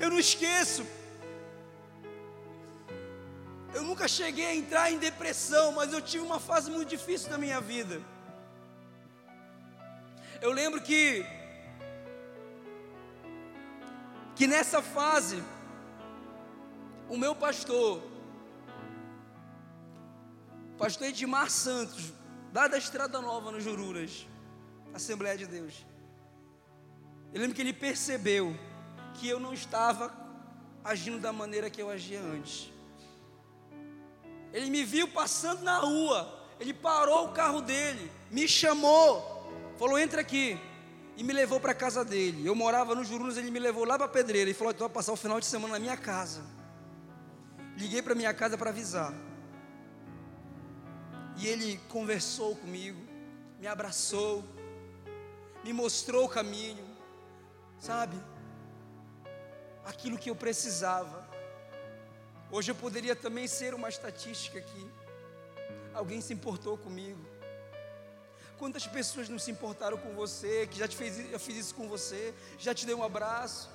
Eu 0.00 0.10
não 0.10 0.18
esqueço. 0.18 0.84
Eu 3.72 3.82
nunca 3.82 4.08
cheguei 4.08 4.46
a 4.46 4.54
entrar 4.54 4.90
em 4.90 4.98
depressão, 4.98 5.72
mas 5.72 5.92
eu 5.92 6.00
tive 6.00 6.24
uma 6.24 6.40
fase 6.40 6.70
muito 6.70 6.88
difícil 6.88 7.30
da 7.30 7.38
minha 7.38 7.60
vida. 7.60 8.02
Eu 10.40 10.52
lembro 10.52 10.80
que 10.80 11.24
que 14.34 14.46
nessa 14.46 14.80
fase, 14.80 15.42
o 17.10 17.16
meu 17.16 17.34
pastor, 17.34 18.02
pastor 20.78 21.08
Edmar 21.08 21.50
Santos, 21.50 22.10
lá 22.54 22.66
da 22.66 22.78
Estrada 22.78 23.20
Nova, 23.20 23.50
no 23.50 23.60
Jururas, 23.60 24.26
Assembleia 24.94 25.36
de 25.36 25.46
Deus, 25.46 25.84
eu 27.34 27.40
lembro 27.40 27.54
que 27.54 27.60
ele 27.60 27.74
percebeu 27.74 28.56
que 29.14 29.28
eu 29.28 29.38
não 29.38 29.52
estava 29.52 30.10
agindo 30.82 31.20
da 31.20 31.34
maneira 31.34 31.68
que 31.68 31.82
eu 31.82 31.90
agia 31.90 32.20
antes. 32.20 32.72
Ele 34.52 34.70
me 34.70 34.84
viu 34.84 35.08
passando 35.08 35.62
na 35.62 35.78
rua, 35.78 36.48
ele 36.58 36.74
parou 36.74 37.26
o 37.26 37.32
carro 37.32 37.60
dele, 37.60 38.10
me 38.30 38.48
chamou, 38.48 39.52
falou: 39.78 39.98
entra 39.98 40.20
aqui 40.20 40.58
e 41.16 41.22
me 41.22 41.32
levou 41.32 41.60
para 41.60 41.72
a 41.72 41.74
casa 41.74 42.04
dele. 42.04 42.46
Eu 42.46 42.54
morava 42.54 42.94
no 42.94 43.04
Jurunas, 43.04 43.36
ele 43.36 43.50
me 43.50 43.58
levou 43.58 43.84
lá 43.84 43.96
para 43.96 44.06
a 44.06 44.10
pedreira 44.10 44.50
e 44.50 44.54
falou: 44.54 44.74
"Tu 44.74 44.80
vai 44.80 44.88
passar 44.88 45.12
o 45.12 45.16
final 45.16 45.38
de 45.38 45.46
semana 45.46 45.74
na 45.74 45.78
minha 45.78 45.96
casa". 45.96 46.42
Liguei 47.76 48.02
para 48.02 48.14
minha 48.14 48.34
casa 48.34 48.58
para 48.58 48.70
avisar. 48.70 49.14
E 51.38 51.46
ele 51.46 51.78
conversou 51.88 52.54
comigo, 52.56 53.00
me 53.58 53.66
abraçou, 53.66 54.44
me 55.64 55.72
mostrou 55.72 56.26
o 56.26 56.28
caminho, 56.28 56.84
sabe? 57.78 58.20
Aquilo 59.84 60.18
que 60.18 60.28
eu 60.28 60.36
precisava. 60.36 61.19
Hoje 62.52 62.72
eu 62.72 62.74
poderia 62.74 63.14
também 63.14 63.46
ser 63.46 63.74
uma 63.74 63.88
estatística 63.88 64.58
aqui. 64.58 64.86
Alguém 65.94 66.20
se 66.20 66.32
importou 66.32 66.76
comigo. 66.76 67.24
Quantas 68.58 68.86
pessoas 68.86 69.28
não 69.28 69.38
se 69.38 69.52
importaram 69.52 69.96
com 69.96 70.12
você, 70.14 70.66
que 70.66 70.78
já 70.78 70.88
te 70.88 70.96
fez, 70.96 71.30
eu 71.32 71.38
fiz 71.38 71.56
isso 71.56 71.74
com 71.74 71.88
você, 71.88 72.34
já 72.58 72.74
te 72.74 72.84
dei 72.84 72.94
um 72.94 73.04
abraço. 73.04 73.70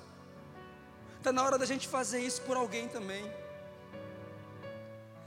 Está 1.16 1.32
na 1.32 1.42
hora 1.42 1.56
da 1.56 1.64
gente 1.64 1.88
fazer 1.88 2.20
isso 2.20 2.42
por 2.42 2.56
alguém 2.56 2.86
também. 2.86 3.24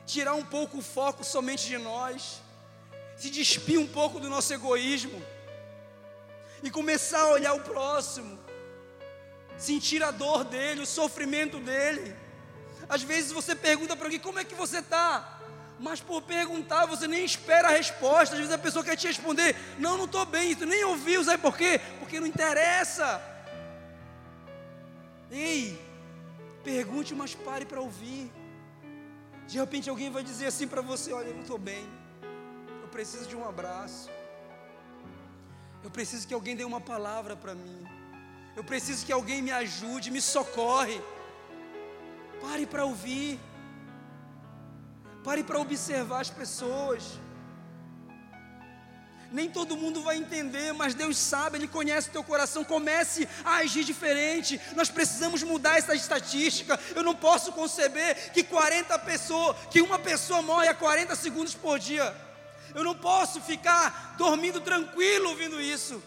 Tirar 0.05 0.35
um 0.35 0.45
pouco 0.45 0.77
o 0.77 0.81
foco 0.81 1.23
somente 1.23 1.65
de 1.67 1.77
nós, 1.77 2.41
se 3.17 3.31
despir 3.31 3.79
um 3.79 3.87
pouco 3.87 4.19
do 4.19 4.29
nosso 4.29 4.53
egoísmo 4.53 5.21
e 6.61 6.69
começar 6.69 7.21
a 7.21 7.31
olhar 7.31 7.53
o 7.53 7.61
próximo, 7.61 8.39
sentir 9.57 10.03
a 10.03 10.11
dor 10.11 10.43
dele, 10.43 10.81
o 10.81 10.85
sofrimento 10.85 11.59
dele. 11.59 12.15
Às 12.89 13.03
vezes 13.03 13.31
você 13.31 13.55
pergunta 13.55 13.96
para 13.96 14.08
alguém 14.08 14.19
como 14.19 14.39
é 14.39 14.43
que 14.43 14.55
você 14.55 14.79
está 14.79 15.39
mas 15.79 16.01
por 16.01 16.22
perguntar 16.22 16.86
você 16.86 17.08
nem 17.08 17.24
espera 17.24 17.69
a 17.69 17.72
resposta. 17.72 18.36
Às 18.36 18.39
vezes 18.41 18.53
a 18.53 18.58
pessoa 18.58 18.84
quer 18.84 18.98
te 18.98 19.08
responder: 19.08 19.55
Não, 19.77 19.98
não 19.98 20.05
estou 20.05 20.25
bem. 20.25 20.55
Tu 20.55 20.65
nem 20.65 20.84
ouviu, 20.84 21.24
sabe 21.24 21.41
por 21.41 21.58
quê? 21.58 21.79
Porque 22.00 22.19
não 22.19 22.27
interessa. 22.27 23.22
Ei, 25.31 25.79
pergunte, 26.63 27.15
mas 27.15 27.34
pare 27.34 27.65
para 27.65 27.79
ouvir. 27.79 28.31
De 29.48 29.58
repente 29.58 29.89
alguém 29.89 30.12
vai 30.12 30.23
dizer 30.23 30.47
assim 30.47 30.67
para 30.67 30.82
você: 30.82 31.13
Olha, 31.13 31.28
eu 31.28 31.34
não 31.34 31.41
estou 31.41 31.58
bem. 31.58 31.88
Eu 32.82 32.89
preciso 32.89 33.28
de 33.28 33.36
um 33.36 33.47
abraço. 33.47 34.10
Eu 35.82 35.89
preciso 35.89 36.28
que 36.28 36.34
alguém 36.34 36.58
dê 36.58 36.65
uma 36.65 36.82
palavra 36.82 37.38
para 37.38 37.56
mim. 37.56 37.88
Eu 38.54 38.65
preciso 38.65 39.06
que 39.06 39.13
alguém 39.13 39.41
me 39.41 39.52
ajude, 39.52 40.12
me 40.12 40.19
socorre. 40.19 41.02
Pare 42.41 42.65
para 42.65 42.86
ouvir. 42.86 43.39
Pare 45.23 45.43
para 45.43 45.60
observar 45.60 46.21
as 46.21 46.30
pessoas. 46.30 47.19
Nem 49.32 49.47
todo 49.47 49.78
mundo 49.78 50.02
vai 50.02 50.17
entender, 50.17 50.73
mas 50.73 50.95
Deus 50.95 51.15
sabe, 51.15 51.58
Ele 51.58 51.67
conhece 51.67 52.10
o 52.10 52.12
teu 52.12 52.23
coração. 52.23 52.63
Comece 52.63 53.28
a 53.45 53.58
agir 53.58 53.84
diferente. 53.84 54.60
Nós 54.75 54.89
precisamos 54.89 55.43
mudar 55.43 55.78
essa 55.78 55.93
estatística. 55.93 56.80
Eu 56.95 57.04
não 57.04 57.15
posso 57.15 57.52
conceber 57.52 58.32
que 58.32 58.43
40 58.43 58.97
pessoas, 58.99 59.56
que 59.69 59.82
uma 59.82 59.99
pessoa 59.99 60.41
morre 60.41 60.67
a 60.67 60.73
40 60.73 61.15
segundos 61.15 61.54
por 61.54 61.78
dia. 61.78 62.15
Eu 62.73 62.84
não 62.84 62.95
posso 62.95 63.39
ficar 63.41 64.15
dormindo 64.17 64.62
tranquilo 64.62 65.30
ouvindo 65.30 65.62
isso. 65.62 66.02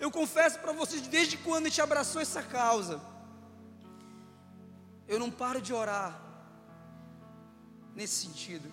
Eu 0.00 0.10
confesso 0.10 0.58
para 0.60 0.72
vocês, 0.72 1.02
desde 1.02 1.36
quando 1.36 1.66
a 1.66 1.68
gente 1.68 1.80
abraçou 1.80 2.22
essa 2.22 2.42
causa, 2.42 3.00
eu 5.08 5.18
não 5.18 5.30
paro 5.30 5.60
de 5.60 5.72
orar 5.72 6.20
nesse 7.94 8.26
sentido. 8.26 8.70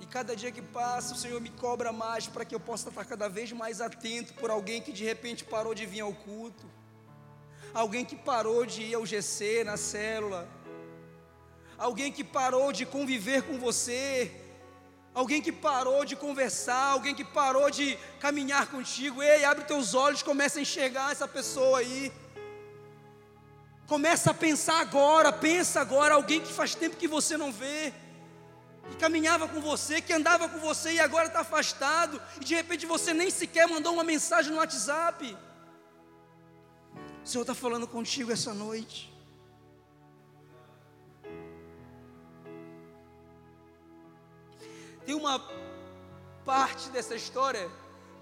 E 0.00 0.06
cada 0.06 0.36
dia 0.36 0.52
que 0.52 0.60
passa, 0.60 1.14
o 1.14 1.16
Senhor 1.16 1.40
me 1.40 1.48
cobra 1.48 1.90
mais 1.90 2.26
para 2.26 2.44
que 2.44 2.54
eu 2.54 2.60
possa 2.60 2.90
estar 2.90 3.04
cada 3.06 3.26
vez 3.26 3.50
mais 3.52 3.80
atento 3.80 4.34
por 4.34 4.50
alguém 4.50 4.82
que 4.82 4.92
de 4.92 5.02
repente 5.02 5.44
parou 5.44 5.74
de 5.74 5.86
vir 5.86 6.02
ao 6.02 6.12
culto, 6.12 6.66
alguém 7.72 8.04
que 8.04 8.14
parou 8.14 8.66
de 8.66 8.82
ir 8.82 8.94
ao 8.94 9.06
GC, 9.06 9.64
na 9.64 9.78
célula, 9.78 10.46
alguém 11.78 12.12
que 12.12 12.22
parou 12.22 12.70
de 12.70 12.84
conviver 12.84 13.42
com 13.42 13.58
você, 13.58 14.30
alguém 15.14 15.40
que 15.40 15.52
parou 15.52 16.04
de 16.04 16.16
conversar, 16.16 16.90
alguém 16.92 17.14
que 17.14 17.24
parou 17.24 17.70
de 17.70 17.96
caminhar 18.20 18.66
contigo. 18.66 19.22
Ei, 19.22 19.44
abre 19.44 19.64
teus 19.64 19.94
olhos, 19.94 20.22
começa 20.22 20.58
a 20.58 20.62
enxergar 20.62 21.12
essa 21.12 21.26
pessoa 21.26 21.78
aí. 21.78 22.12
Começa 23.86 24.30
a 24.30 24.34
pensar 24.34 24.80
agora, 24.80 25.30
pensa 25.30 25.80
agora, 25.80 26.14
alguém 26.14 26.40
que 26.40 26.52
faz 26.52 26.74
tempo 26.74 26.96
que 26.96 27.06
você 27.06 27.36
não 27.36 27.52
vê, 27.52 27.92
que 28.90 28.96
caminhava 28.96 29.46
com 29.46 29.60
você, 29.60 30.00
que 30.00 30.12
andava 30.12 30.48
com 30.48 30.58
você 30.58 30.94
e 30.94 31.00
agora 31.00 31.26
está 31.26 31.40
afastado, 31.40 32.20
e 32.40 32.44
de 32.44 32.54
repente 32.54 32.86
você 32.86 33.12
nem 33.12 33.30
sequer 33.30 33.68
mandou 33.68 33.92
uma 33.92 34.04
mensagem 34.04 34.50
no 34.50 34.58
WhatsApp. 34.58 35.36
O 37.22 37.26
Senhor 37.26 37.42
está 37.42 37.54
falando 37.54 37.86
contigo 37.86 38.32
essa 38.32 38.54
noite. 38.54 39.12
Tem 45.04 45.14
uma 45.14 45.46
parte 46.44 46.88
dessa 46.88 47.14
história 47.14 47.70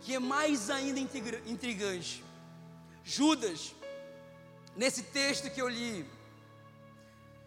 que 0.00 0.14
é 0.14 0.18
mais 0.18 0.70
ainda 0.70 0.98
intrigante. 0.98 2.24
Judas, 3.04 3.74
nesse 4.76 5.02
texto 5.02 5.50
que 5.50 5.60
eu 5.60 5.68
li, 5.68 6.06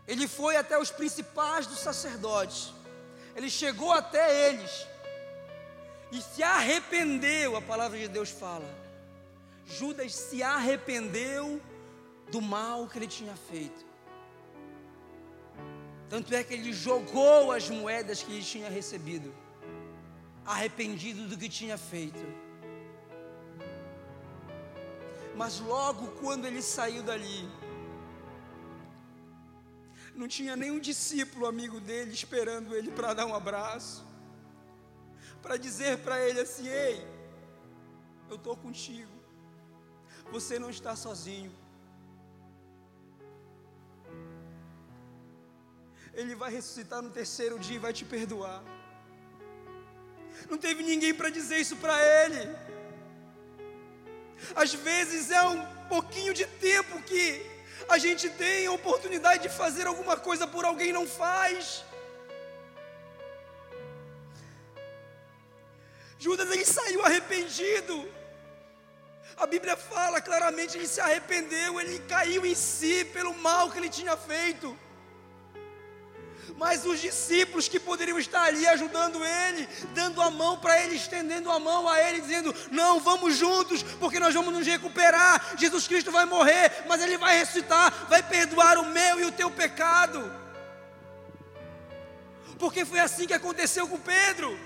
ele 0.07 0.27
foi 0.27 0.55
até 0.55 0.77
os 0.77 0.91
principais 0.91 1.65
dos 1.65 1.79
sacerdotes, 1.79 2.73
ele 3.35 3.49
chegou 3.49 3.91
até 3.91 4.49
eles 4.49 4.87
e 6.11 6.21
se 6.21 6.43
arrependeu, 6.43 7.55
a 7.55 7.61
palavra 7.61 7.97
de 7.97 8.07
Deus 8.07 8.29
fala. 8.29 8.85
Judas 9.65 10.13
se 10.13 10.43
arrependeu 10.43 11.61
do 12.31 12.41
mal 12.41 12.87
que 12.87 12.97
ele 12.97 13.07
tinha 13.07 13.35
feito. 13.35 13.83
Tanto 16.07 16.33
é 16.33 16.43
que 16.43 16.53
ele 16.53 16.71
jogou 16.71 17.51
as 17.51 17.69
moedas 17.69 18.21
que 18.21 18.31
ele 18.31 18.43
tinha 18.43 18.69
recebido, 18.69 19.33
arrependido 20.45 21.27
do 21.27 21.37
que 21.37 21.49
tinha 21.49 21.77
feito. 21.77 22.44
Mas 25.35 25.59
logo 25.59 26.07
quando 26.21 26.45
ele 26.45 26.61
saiu 26.61 27.03
dali, 27.03 27.49
não 30.15 30.27
tinha 30.27 30.55
nenhum 30.55 30.79
discípulo 30.79 31.45
amigo 31.45 31.79
dele 31.79 32.13
esperando 32.13 32.73
ele 32.73 32.89
para 32.89 33.13
dar 33.13 33.25
um 33.25 33.35
abraço, 33.35 34.05
para 35.41 35.57
dizer 35.57 35.97
para 35.99 36.21
ele 36.21 36.39
assim: 36.39 36.67
Ei, 36.67 37.05
eu 38.29 38.37
estou 38.37 38.55
contigo, 38.55 39.11
você 40.31 40.57
não 40.57 40.69
está 40.69 40.95
sozinho. 40.95 41.53
Ele 46.13 46.33
vai 46.33 46.49
ressuscitar 46.49 47.01
no 47.01 47.09
terceiro 47.09 47.59
dia 47.59 47.75
e 47.75 47.79
vai 47.79 47.91
te 47.91 48.05
perdoar. 48.05 48.63
Não 50.49 50.57
teve 50.57 50.81
ninguém 50.81 51.13
para 51.13 51.29
dizer 51.29 51.57
isso 51.59 51.75
para 51.75 51.95
ele. 52.23 52.39
Às 54.55 54.73
vezes 54.73 55.31
é 55.31 55.41
um 55.43 55.65
pouquinho 55.87 56.33
de 56.33 56.45
tempo 56.45 57.01
que 57.03 57.45
a 57.87 57.97
gente 57.97 58.29
tem 58.29 58.65
a 58.65 58.71
oportunidade 58.71 59.43
de 59.43 59.49
fazer 59.49 59.87
alguma 59.87 60.17
coisa 60.17 60.47
por 60.47 60.65
alguém 60.65 60.91
não 60.91 61.07
Judas 66.17 66.49
ele 66.49 66.65
saiu 66.65 67.05
arrependido. 67.05 68.09
A 69.37 69.45
Bíblia 69.45 69.75
fala 69.75 70.21
claramente, 70.21 70.77
ele 70.77 70.87
se 70.87 71.01
arrependeu, 71.01 71.79
ele 71.79 71.99
caiu 71.99 72.45
em 72.45 72.55
si 72.55 73.03
pelo 73.05 73.33
mal 73.33 73.69
que 73.69 73.77
ele 73.77 73.89
tinha 73.89 74.15
feito. 74.15 74.77
Mas 76.57 76.85
os 76.85 77.01
discípulos 77.01 77.67
que 77.67 77.79
poderiam 77.79 78.17
estar 78.17 78.43
ali 78.43 78.65
ajudando 78.65 79.23
ele, 79.25 79.67
dando 79.93 80.21
a 80.21 80.31
mão 80.31 80.57
para 80.57 80.81
ele, 80.81 80.95
estendendo 80.95 81.51
a 81.51 81.59
mão 81.59 81.87
a 81.87 82.01
ele, 82.01 82.21
dizendo: 82.21 82.55
Não, 82.71 82.99
vamos 82.99 83.35
juntos, 83.35 83.83
porque 83.83 84.19
nós 84.19 84.33
vamos 84.33 84.53
nos 84.53 84.65
recuperar. 84.65 85.57
Jesus 85.57 85.85
Cristo 85.85 86.11
vai 86.11 86.25
morrer, 86.25 86.85
mas 86.87 87.01
ele 87.01 87.17
vai 87.17 87.37
ressuscitar, 87.37 88.07
vai 88.07 88.23
perdoar 88.23 88.77
o 88.77 88.85
meu 88.85 89.19
e 89.19 89.25
o 89.25 89.31
teu 89.33 89.51
pecado. 89.51 90.31
Porque 92.57 92.85
foi 92.85 92.99
assim 92.99 93.27
que 93.27 93.33
aconteceu 93.33 93.85
com 93.85 93.99
Pedro. 93.99 94.57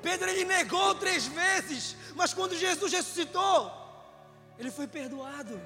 Pedro 0.00 0.28
ele 0.30 0.46
negou 0.46 0.94
três 0.94 1.26
vezes, 1.26 1.96
mas 2.14 2.32
quando 2.32 2.56
Jesus 2.56 2.90
ressuscitou, 2.92 3.70
ele 4.58 4.70
foi 4.70 4.86
perdoado. 4.86 5.60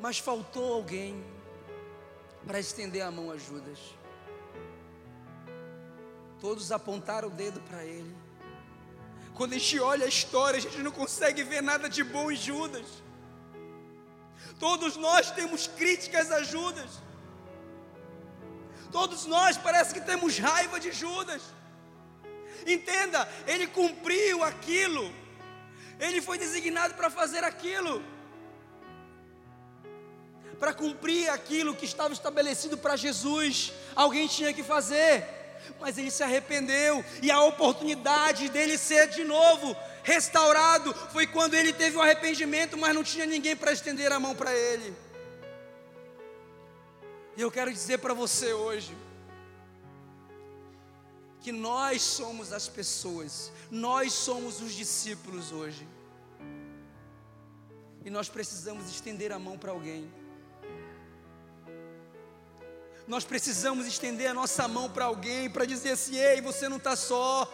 Mas 0.00 0.18
faltou 0.18 0.72
alguém 0.72 1.22
para 2.46 2.58
estender 2.58 3.02
a 3.02 3.10
mão 3.10 3.30
a 3.30 3.36
Judas. 3.36 3.78
Todos 6.40 6.72
apontaram 6.72 7.28
o 7.28 7.30
dedo 7.30 7.60
para 7.60 7.84
ele. 7.84 8.16
Quando 9.34 9.52
a 9.54 9.58
gente 9.58 9.78
olha 9.80 10.04
a 10.04 10.08
história, 10.08 10.58
a 10.58 10.60
gente 10.60 10.78
não 10.78 10.90
consegue 10.90 11.42
ver 11.42 11.62
nada 11.62 11.88
de 11.88 12.02
bom 12.02 12.30
em 12.30 12.36
Judas. 12.36 12.86
Todos 14.58 14.96
nós 14.96 15.30
temos 15.30 15.66
críticas 15.66 16.30
a 16.30 16.42
Judas. 16.42 16.90
Todos 18.90 19.24
nós 19.24 19.56
parece 19.56 19.94
que 19.94 20.00
temos 20.00 20.38
raiva 20.38 20.78
de 20.78 20.92
Judas. 20.92 21.42
Entenda, 22.66 23.28
ele 23.46 23.66
cumpriu 23.66 24.44
aquilo. 24.44 25.12
Ele 25.98 26.20
foi 26.20 26.36
designado 26.38 26.94
para 26.94 27.08
fazer 27.08 27.42
aquilo. 27.44 28.02
Para 30.62 30.72
cumprir 30.72 31.28
aquilo 31.28 31.74
que 31.74 31.84
estava 31.84 32.14
estabelecido 32.14 32.78
para 32.78 32.94
Jesus, 32.94 33.72
alguém 33.96 34.28
tinha 34.28 34.52
que 34.52 34.62
fazer. 34.62 35.26
Mas 35.80 35.98
ele 35.98 36.08
se 36.08 36.22
arrependeu 36.22 37.04
e 37.20 37.32
a 37.32 37.42
oportunidade 37.42 38.48
dele 38.48 38.78
ser 38.78 39.08
de 39.08 39.24
novo 39.24 39.76
restaurado 40.04 40.94
foi 41.12 41.26
quando 41.26 41.54
ele 41.54 41.72
teve 41.72 41.96
o 41.96 42.00
arrependimento, 42.00 42.78
mas 42.78 42.94
não 42.94 43.02
tinha 43.02 43.26
ninguém 43.26 43.56
para 43.56 43.72
estender 43.72 44.12
a 44.12 44.20
mão 44.20 44.36
para 44.36 44.54
ele. 44.54 44.94
E 47.36 47.40
eu 47.40 47.50
quero 47.50 47.72
dizer 47.72 47.98
para 47.98 48.14
você 48.14 48.52
hoje, 48.52 48.96
que 51.40 51.50
nós 51.50 52.02
somos 52.02 52.52
as 52.52 52.68
pessoas, 52.68 53.50
nós 53.68 54.12
somos 54.12 54.60
os 54.60 54.72
discípulos 54.72 55.50
hoje. 55.50 55.88
E 58.04 58.10
nós 58.10 58.28
precisamos 58.28 58.88
estender 58.88 59.32
a 59.32 59.40
mão 59.40 59.58
para 59.58 59.72
alguém. 59.72 60.21
Nós 63.06 63.24
precisamos 63.24 63.86
estender 63.86 64.30
a 64.30 64.34
nossa 64.34 64.68
mão 64.68 64.88
para 64.88 65.06
alguém, 65.06 65.50
para 65.50 65.64
dizer 65.64 65.92
assim: 65.92 66.16
ei, 66.16 66.40
você 66.40 66.68
não 66.68 66.76
está 66.76 66.94
só. 66.94 67.50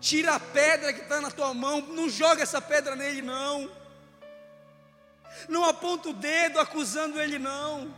Tira 0.00 0.34
a 0.34 0.40
pedra 0.40 0.92
que 0.92 1.00
está 1.00 1.20
na 1.20 1.30
tua 1.30 1.52
mão, 1.54 1.80
não 1.80 2.08
joga 2.08 2.42
essa 2.42 2.60
pedra 2.60 2.94
nele, 2.94 3.22
não. 3.22 3.70
Não 5.48 5.64
aponta 5.64 6.10
o 6.10 6.12
dedo 6.12 6.60
acusando 6.60 7.20
ele, 7.20 7.38
não. 7.38 7.92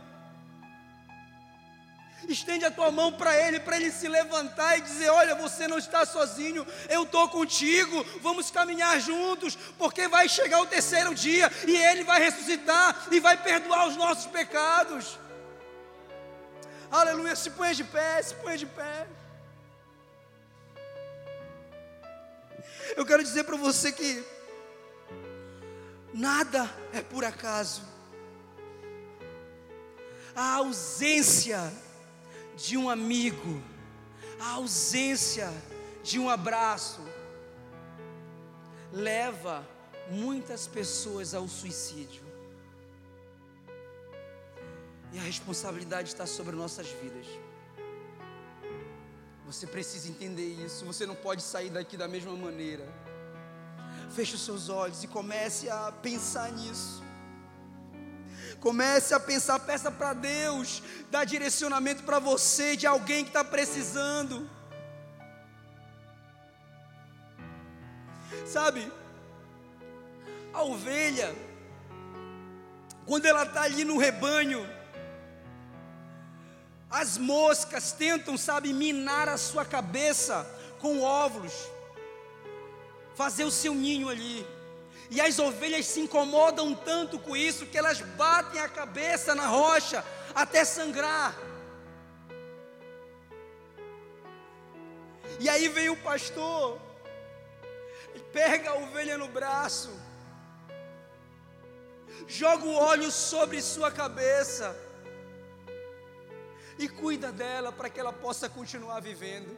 Estende 2.27 2.65
a 2.65 2.71
tua 2.71 2.91
mão 2.91 3.13
para 3.13 3.35
ele, 3.35 3.59
para 3.59 3.77
ele 3.77 3.91
se 3.91 4.07
levantar 4.07 4.77
e 4.77 4.81
dizer: 4.81 5.09
Olha, 5.09 5.35
você 5.35 5.67
não 5.67 5.77
está 5.77 6.05
sozinho, 6.05 6.65
eu 6.89 7.03
estou 7.03 7.29
contigo, 7.29 8.03
vamos 8.21 8.49
caminhar 8.49 8.99
juntos, 8.99 9.55
porque 9.77 10.07
vai 10.07 10.27
chegar 10.27 10.59
o 10.59 10.65
terceiro 10.65 11.13
dia 11.13 11.51
e 11.67 11.75
ele 11.75 12.03
vai 12.03 12.19
ressuscitar 12.19 13.07
e 13.11 13.19
vai 13.19 13.37
perdoar 13.37 13.87
os 13.87 13.95
nossos 13.95 14.25
pecados. 14.25 15.19
Aleluia, 16.89 17.35
se 17.35 17.49
põe 17.49 17.73
de 17.73 17.83
pé, 17.83 18.21
se 18.21 18.33
põe 18.35 18.57
de 18.57 18.65
pé. 18.65 19.07
Eu 22.95 23.05
quero 23.05 23.21
dizer 23.23 23.43
para 23.43 23.57
você 23.57 23.91
que 23.91 24.23
nada 26.13 26.69
é 26.93 27.01
por 27.01 27.25
acaso. 27.25 27.81
A 30.35 30.55
ausência 30.55 31.71
de 32.55 32.77
um 32.77 32.89
amigo, 32.89 33.61
a 34.39 34.51
ausência 34.51 35.51
de 36.03 36.19
um 36.19 36.29
abraço, 36.29 37.01
leva 38.93 39.67
muitas 40.09 40.67
pessoas 40.67 41.33
ao 41.33 41.47
suicídio. 41.47 42.26
E 45.13 45.19
a 45.19 45.21
responsabilidade 45.21 46.09
está 46.09 46.25
sobre 46.25 46.55
nossas 46.55 46.87
vidas. 46.87 47.25
Você 49.45 49.65
precisa 49.65 50.09
entender 50.09 50.65
isso. 50.65 50.83
Você 50.85 51.05
não 51.05 51.15
pode 51.15 51.41
sair 51.41 51.69
daqui 51.69 51.95
da 51.95 52.07
mesma 52.07 52.35
maneira. 52.35 52.85
Feche 54.13 54.35
os 54.35 54.43
seus 54.43 54.67
olhos 54.67 55.03
e 55.03 55.07
comece 55.07 55.69
a 55.69 55.91
pensar 55.91 56.51
nisso. 56.51 57.01
Comece 58.59 59.13
a 59.13 59.19
pensar, 59.19 59.59
peça 59.59 59.91
para 59.91 60.13
Deus 60.13 60.81
dar 61.09 61.23
direcionamento 61.25 62.03
para 62.03 62.19
você 62.19 62.75
de 62.75 62.87
alguém 62.87 63.23
que 63.23 63.29
está 63.29 63.43
precisando. 63.43 64.49
Sabe, 68.45 68.91
a 70.53 70.63
ovelha, 70.63 71.35
quando 73.05 73.25
ela 73.25 73.43
está 73.43 73.61
ali 73.61 73.85
no 73.85 73.97
rebanho, 73.97 74.67
as 76.89 77.17
moscas 77.17 77.91
tentam, 77.91 78.37
sabe, 78.37 78.71
minar 78.71 79.27
a 79.27 79.37
sua 79.37 79.65
cabeça 79.65 80.49
com 80.79 81.01
óvulos, 81.01 81.69
fazer 83.15 83.43
o 83.43 83.51
seu 83.51 83.73
ninho 83.73 84.09
ali. 84.09 84.47
E 85.09 85.19
as 85.19 85.37
ovelhas 85.39 85.85
se 85.85 85.99
incomodam 85.99 86.73
tanto 86.73 87.19
com 87.19 87.35
isso 87.35 87.65
que 87.65 87.77
elas 87.77 87.99
batem 88.01 88.59
a 88.59 88.69
cabeça 88.69 89.35
na 89.35 89.47
rocha 89.47 90.03
até 90.33 90.63
sangrar. 90.63 91.35
E 95.39 95.49
aí 95.49 95.67
vem 95.69 95.89
o 95.89 95.97
pastor, 95.97 96.79
pega 98.31 98.71
a 98.71 98.75
ovelha 98.75 99.17
no 99.17 99.27
braço, 99.27 99.91
joga 102.27 102.65
o 102.65 102.75
óleo 102.75 103.11
sobre 103.11 103.61
sua 103.61 103.91
cabeça 103.91 104.86
e 106.77 106.87
cuida 106.87 107.31
dela 107.31 107.71
para 107.71 107.89
que 107.89 107.99
ela 107.99 108.13
possa 108.13 108.47
continuar 108.49 108.99
vivendo. 108.99 109.57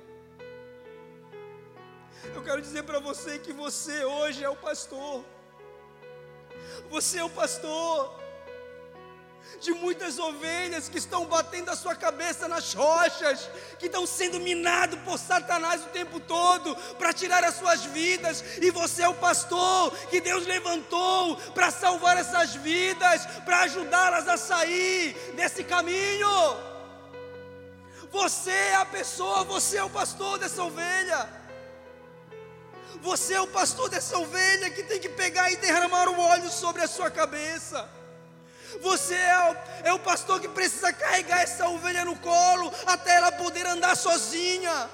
Eu 2.34 2.43
quero 2.43 2.62
dizer 2.62 2.84
para 2.84 2.99
você 2.99 3.39
que 3.39 3.53
você 3.53 4.03
hoje 4.03 4.43
é 4.43 4.49
o 4.49 4.55
pastor. 4.55 5.23
Você 6.89 7.17
é 7.17 7.23
o 7.23 7.29
pastor 7.29 8.19
de 9.60 9.71
muitas 9.71 10.19
ovelhas 10.19 10.88
que 10.88 10.97
estão 10.97 11.25
batendo 11.25 11.69
a 11.69 11.75
sua 11.75 11.95
cabeça 11.95 12.47
nas 12.47 12.73
rochas, 12.73 13.49
que 13.77 13.88
estão 13.88 14.05
sendo 14.05 14.39
minados 14.39 14.99
por 15.01 15.17
Satanás 15.17 15.84
o 15.84 15.88
tempo 15.89 16.19
todo 16.19 16.75
para 16.97 17.13
tirar 17.13 17.43
as 17.43 17.55
suas 17.55 17.84
vidas, 17.86 18.43
e 18.62 18.69
você 18.69 19.03
é 19.03 19.10
o 19.10 19.15
pastor 19.15 19.91
que 20.10 20.21
Deus 20.21 20.45
levantou 20.45 21.36
para 21.53 21.71
salvar 21.71 22.17
essas 22.17 22.55
vidas, 22.55 23.25
para 23.43 23.62
ajudá-las 23.62 24.27
a 24.27 24.38
sair 24.38 25.13
desse 25.36 25.63
caminho. 25.63 26.68
Você 28.11 28.51
é 28.51 28.75
a 28.75 28.85
pessoa, 28.85 29.43
você 29.43 29.77
é 29.77 29.83
o 29.83 29.89
pastor 29.89 30.39
dessa 30.39 30.63
ovelha. 30.63 31.29
Você 33.01 33.33
é 33.33 33.41
o 33.41 33.47
pastor 33.47 33.89
dessa 33.89 34.17
ovelha 34.17 34.69
que 34.71 34.83
tem 34.83 34.99
que 34.99 35.09
pegar 35.09 35.51
e 35.51 35.57
derramar 35.57 36.09
o 36.09 36.19
óleo 36.19 36.49
sobre 36.49 36.81
a 36.81 36.87
sua 36.87 37.11
cabeça. 37.11 37.87
Você 38.81 39.15
é 39.15 39.51
o, 39.51 39.87
é 39.89 39.93
o 39.93 39.99
pastor 39.99 40.39
que 40.39 40.47
precisa 40.47 40.91
carregar 40.91 41.41
essa 41.41 41.67
ovelha 41.69 42.03
no 42.03 42.15
colo 42.17 42.71
até 42.85 43.15
ela 43.15 43.31
poder 43.31 43.65
andar 43.65 43.95
sozinha. 43.95 44.89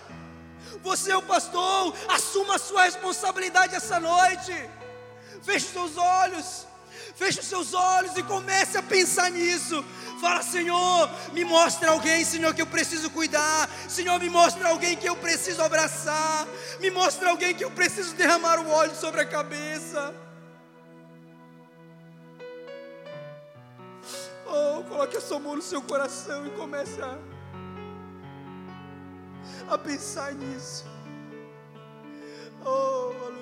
Você 0.82 1.12
é 1.12 1.18
o 1.18 1.22
pastor, 1.22 1.96
assuma 2.10 2.56
a 2.56 2.60
sua 2.60 2.84
responsabilidade 2.84 3.76
essa 3.76 4.00
noite. 4.00 4.54
Feche 5.42 5.68
seus 5.68 5.98
olhos, 5.98 6.68
feche 7.16 7.40
os 7.40 7.46
seus 7.46 7.74
olhos 7.74 8.16
e 8.18 8.24
comece 8.24 8.78
a 8.78 8.84
pensar 8.84 9.32
nisso. 9.32 9.84
Fala, 10.20 10.42
Senhor, 10.42 11.10
me 11.34 11.44
mostra 11.44 11.92
alguém, 11.92 12.24
Senhor, 12.24 12.54
que 12.54 12.62
eu 12.62 12.68
preciso 12.68 13.10
cuidar. 13.10 13.70
Senhor, 13.88 14.20
me 14.20 14.30
mostra 14.30 14.70
alguém 14.70 14.96
que 14.96 15.08
eu 15.08 15.16
preciso 15.16 15.62
abraçar. 15.62 16.48
Me 16.80 16.90
mostra 16.92 17.30
alguém 17.30 17.54
que 17.54 17.64
eu 17.64 17.72
preciso 17.72 18.16
derramar 18.16 18.60
o 18.60 18.70
óleo 18.70 18.96
sobre 18.96 19.22
a 19.22 19.26
cabeça. 19.26 20.14
Oh, 24.48 24.84
coloque 24.84 25.18
a 25.18 25.22
sua 25.22 25.40
mão 25.40 25.56
no 25.56 25.62
seu 25.62 25.82
coração 25.82 26.46
e 26.48 26.52
comece 26.52 27.02
a, 27.02 27.18
a 29.70 29.78
pensar 29.78 30.34
nisso. 30.34 30.86
Oh, 32.64 33.35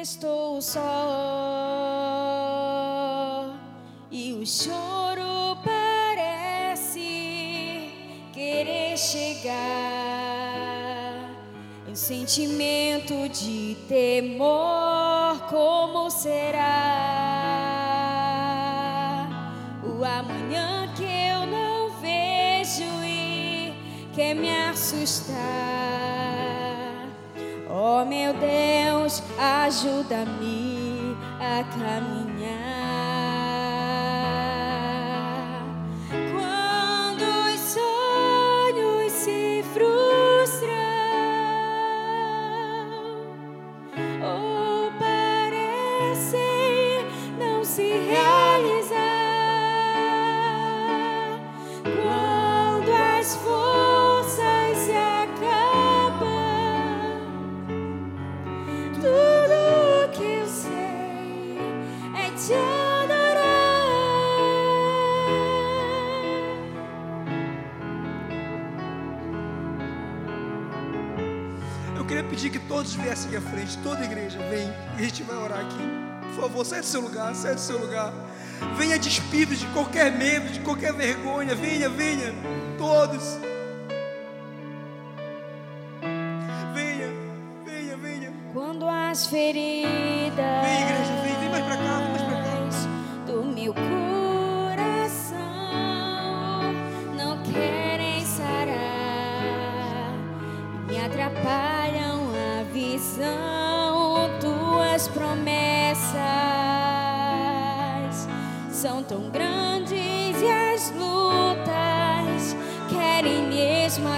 estou 0.00 0.60
só. 0.62 0.80
E 4.10 4.32
o 4.32 4.46
choro 4.46 5.58
parece 5.64 7.00
querer 8.32 8.96
chegar, 8.96 9.60
um 11.88 11.94
sentimento 11.94 13.28
de 13.28 13.76
temor, 13.88 15.38
como 15.48 16.10
será? 16.10 16.66
O 19.84 20.02
amanhã 20.04 20.92
que 20.96 21.04
eu 21.04 21.46
não 21.46 21.90
vejo 22.00 23.04
e 23.04 23.72
quer 24.14 24.34
me 24.34 24.50
assustar? 24.50 26.09
Meu 28.04 28.32
Deus, 28.34 29.22
ajuda-me 29.38 31.16
a 31.38 31.64
caminhar. 31.64 32.29
Queria 72.10 72.24
pedir 72.24 72.50
que 72.50 72.58
todos 72.58 72.92
viessem 72.94 73.28
aqui 73.28 73.36
à 73.36 73.40
frente, 73.40 73.78
toda 73.84 74.00
a 74.00 74.04
igreja, 74.04 74.36
vem, 74.50 74.66
e 74.98 75.00
a 75.00 75.04
gente 75.04 75.22
vai 75.22 75.36
orar 75.36 75.60
aqui. 75.60 75.78
Por 76.34 76.42
favor, 76.42 76.66
sai 76.66 76.80
do 76.80 76.86
seu 76.86 77.00
lugar, 77.00 77.32
sai 77.36 77.54
do 77.54 77.60
seu 77.60 77.78
lugar. 77.78 78.12
Venha 78.76 78.98
despido 78.98 79.54
de 79.54 79.64
qualquer 79.68 80.10
medo, 80.10 80.48
de 80.48 80.58
qualquer 80.58 80.92
vergonha. 80.92 81.54
Venha, 81.54 81.88
venha, 81.88 82.34
todos. 82.76 83.38
Venha, 86.74 87.12
venha, 87.64 87.96
venha. 87.96 88.32
Quando 88.52 88.88
as 88.88 89.28
feridas 89.28 90.64
Vem, 90.64 90.82
igreja, 90.82 91.19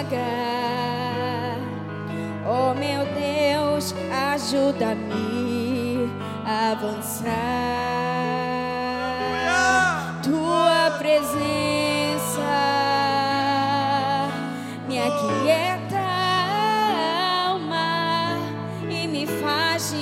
esmagar. 0.03 1.59
Oh 2.45 2.75
meu 2.75 3.07
Deus, 3.15 3.95
ajuda-me 4.35 6.11
a 6.45 6.73
avançar. 6.73 7.31
Tua 10.23 10.91
presença 10.99 11.33
me 14.89 14.99
aquieta 14.99 15.99
a 15.99 17.47
alma 17.49 18.39
e 18.89 19.07
me 19.07 19.27
faz 19.27 19.95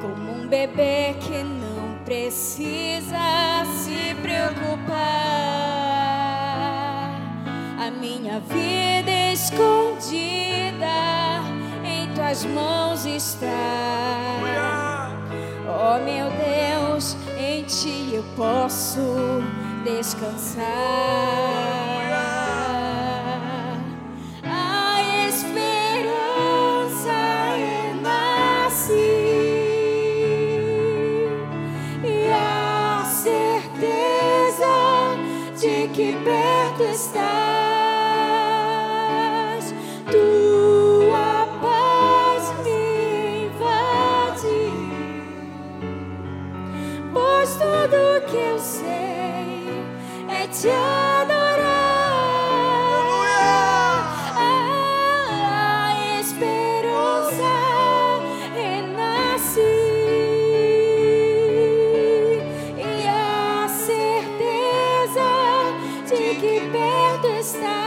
como 0.00 0.32
um 0.32 0.48
bebê 0.48 1.14
que 1.20 1.42
não 1.42 1.98
precisa 2.04 3.64
se 3.64 4.14
preocupar. 4.22 5.43
Minha 8.20 8.38
vida 8.38 9.10
escondida 9.32 10.86
em 11.84 12.06
tuas 12.14 12.44
mãos 12.44 13.04
está. 13.04 13.50
Oh 15.66 15.98
meu 16.04 16.30
Deus, 16.30 17.16
em 17.36 17.64
ti 17.64 18.14
eu 18.14 18.24
posso 18.36 19.42
descansar. 19.84 20.64
Estás. 67.44 67.83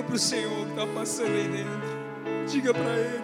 Diga 0.00 0.08
para 0.08 0.16
o 0.16 0.18
Senhor 0.18 0.50
o 0.50 0.64
que 0.64 0.70
está 0.70 0.86
passando 0.86 1.32
aí 1.32 1.48
dentro. 1.48 2.48
Diga 2.48 2.72
para 2.72 2.96
Ele. 2.96 3.22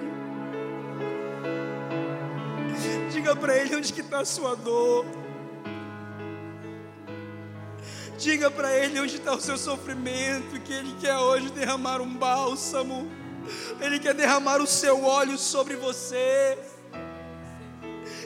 Diga 3.11 3.35
para 3.35 3.57
Ele 3.57 3.77
onde 3.77 3.99
está 3.99 4.21
a 4.21 4.25
sua 4.27 4.55
dor. 4.55 5.07
Diga 8.19 8.51
para 8.51 8.77
Ele 8.77 9.01
onde 9.01 9.17
está 9.17 9.33
o 9.33 9.41
seu 9.41 9.57
sofrimento, 9.57 10.61
que 10.61 10.73
Ele 10.75 10.95
quer 11.01 11.17
hoje 11.17 11.49
derramar 11.49 12.03
um 12.03 12.15
bálsamo. 12.15 13.11
Ele 13.81 13.99
quer 13.99 14.12
derramar 14.12 14.61
o 14.61 14.67
seu 14.67 15.03
óleo 15.03 15.39
sobre 15.39 15.77
você. 15.77 16.59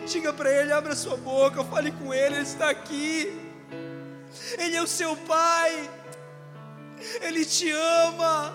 Diga 0.09 0.33
para 0.33 0.51
Ele, 0.51 0.73
abra 0.73 0.97
sua 0.97 1.17
boca, 1.17 1.63
fale 1.63 1.93
com 1.93 2.13
Ele, 2.13 2.35
Ele 2.35 2.43
está 2.43 2.69
aqui. 2.69 3.33
Ele 4.59 4.75
é 4.75 4.83
o 4.83 4.89
seu 4.89 5.17
Pai. 5.19 6.00
Ele 7.21 7.45
te 7.45 7.71
ama. 7.71 8.55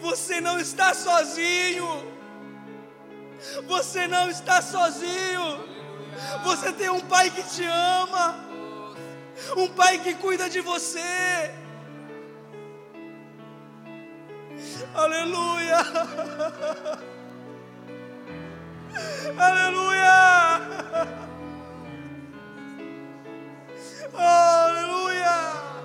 Você 0.00 0.40
não 0.40 0.58
está 0.58 0.94
sozinho. 0.94 2.14
Você 3.66 4.06
não 4.06 4.30
está 4.30 4.62
sozinho. 4.62 5.64
Você 6.44 6.72
tem 6.72 6.90
um 6.90 7.00
pai 7.00 7.30
que 7.30 7.42
te 7.42 7.64
ama. 7.64 8.44
Um 9.56 9.68
pai 9.68 9.98
que 9.98 10.14
cuida 10.14 10.48
de 10.48 10.60
você. 10.60 11.54
Aleluia. 14.94 15.76
Aleluia. 19.38 20.56
Aleluia. 24.14 25.75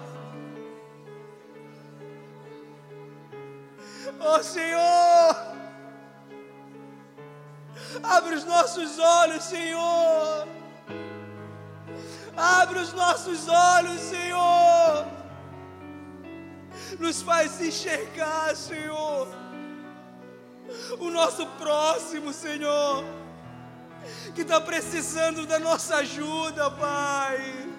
Oh 4.20 4.44
Senhor. 4.44 5.52
Abre 8.04 8.36
os 8.36 8.46
nossos 8.46 9.00
olhos, 9.00 9.44
Senhor. 9.44 10.48
Abre 12.36 12.80
os 12.80 12.94
nossos 12.94 13.48
olhos, 13.48 14.00
Senhor. 14.00 15.08
Nos 17.00 17.22
faz 17.22 17.60
enxergar, 17.62 18.56
Senhor. 18.56 19.28
O 21.00 21.10
nosso 21.10 21.46
próximo, 21.58 22.32
Senhor. 22.32 23.04
Que 24.34 24.42
está 24.42 24.60
precisando 24.62 25.46
da 25.46 25.60
nossa 25.60 25.98
ajuda, 25.98 26.72
Pai. 26.72 27.70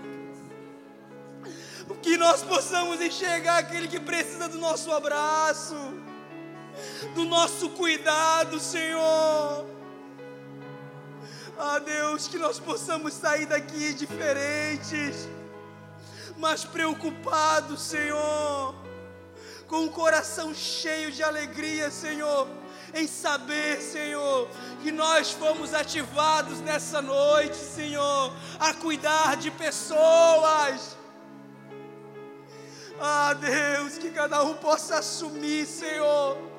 Que 2.02 2.16
nós 2.16 2.42
possamos 2.42 3.00
enxergar 3.00 3.58
aquele 3.58 3.86
que 3.86 4.00
precisa 4.00 4.48
do 4.48 4.58
nosso 4.58 4.90
abraço, 4.90 5.76
do 7.14 7.24
nosso 7.24 7.70
cuidado, 7.70 8.58
Senhor. 8.58 9.66
Ah, 11.58 11.78
Deus, 11.78 12.26
que 12.26 12.38
nós 12.38 12.58
possamos 12.58 13.14
sair 13.14 13.46
daqui 13.46 13.94
diferentes, 13.94 15.28
mas 16.36 16.64
preocupados, 16.64 17.82
Senhor, 17.82 18.74
com 19.68 19.84
o 19.84 19.90
coração 19.90 20.54
cheio 20.54 21.12
de 21.12 21.22
alegria, 21.22 21.90
Senhor, 21.90 22.48
em 22.94 23.06
saber, 23.06 23.80
Senhor, 23.80 24.48
que 24.82 24.90
nós 24.90 25.30
fomos 25.30 25.72
ativados 25.72 26.60
nessa 26.60 27.00
noite, 27.00 27.56
Senhor, 27.56 28.32
a 28.58 28.74
cuidar 28.74 29.36
de 29.36 29.50
pessoas. 29.50 30.96
Ah, 33.00 33.34
Deus, 33.34 33.98
que 33.98 34.10
cada 34.10 34.42
um 34.42 34.54
possa 34.54 34.98
assumir, 34.98 35.66
Senhor, 35.66 36.51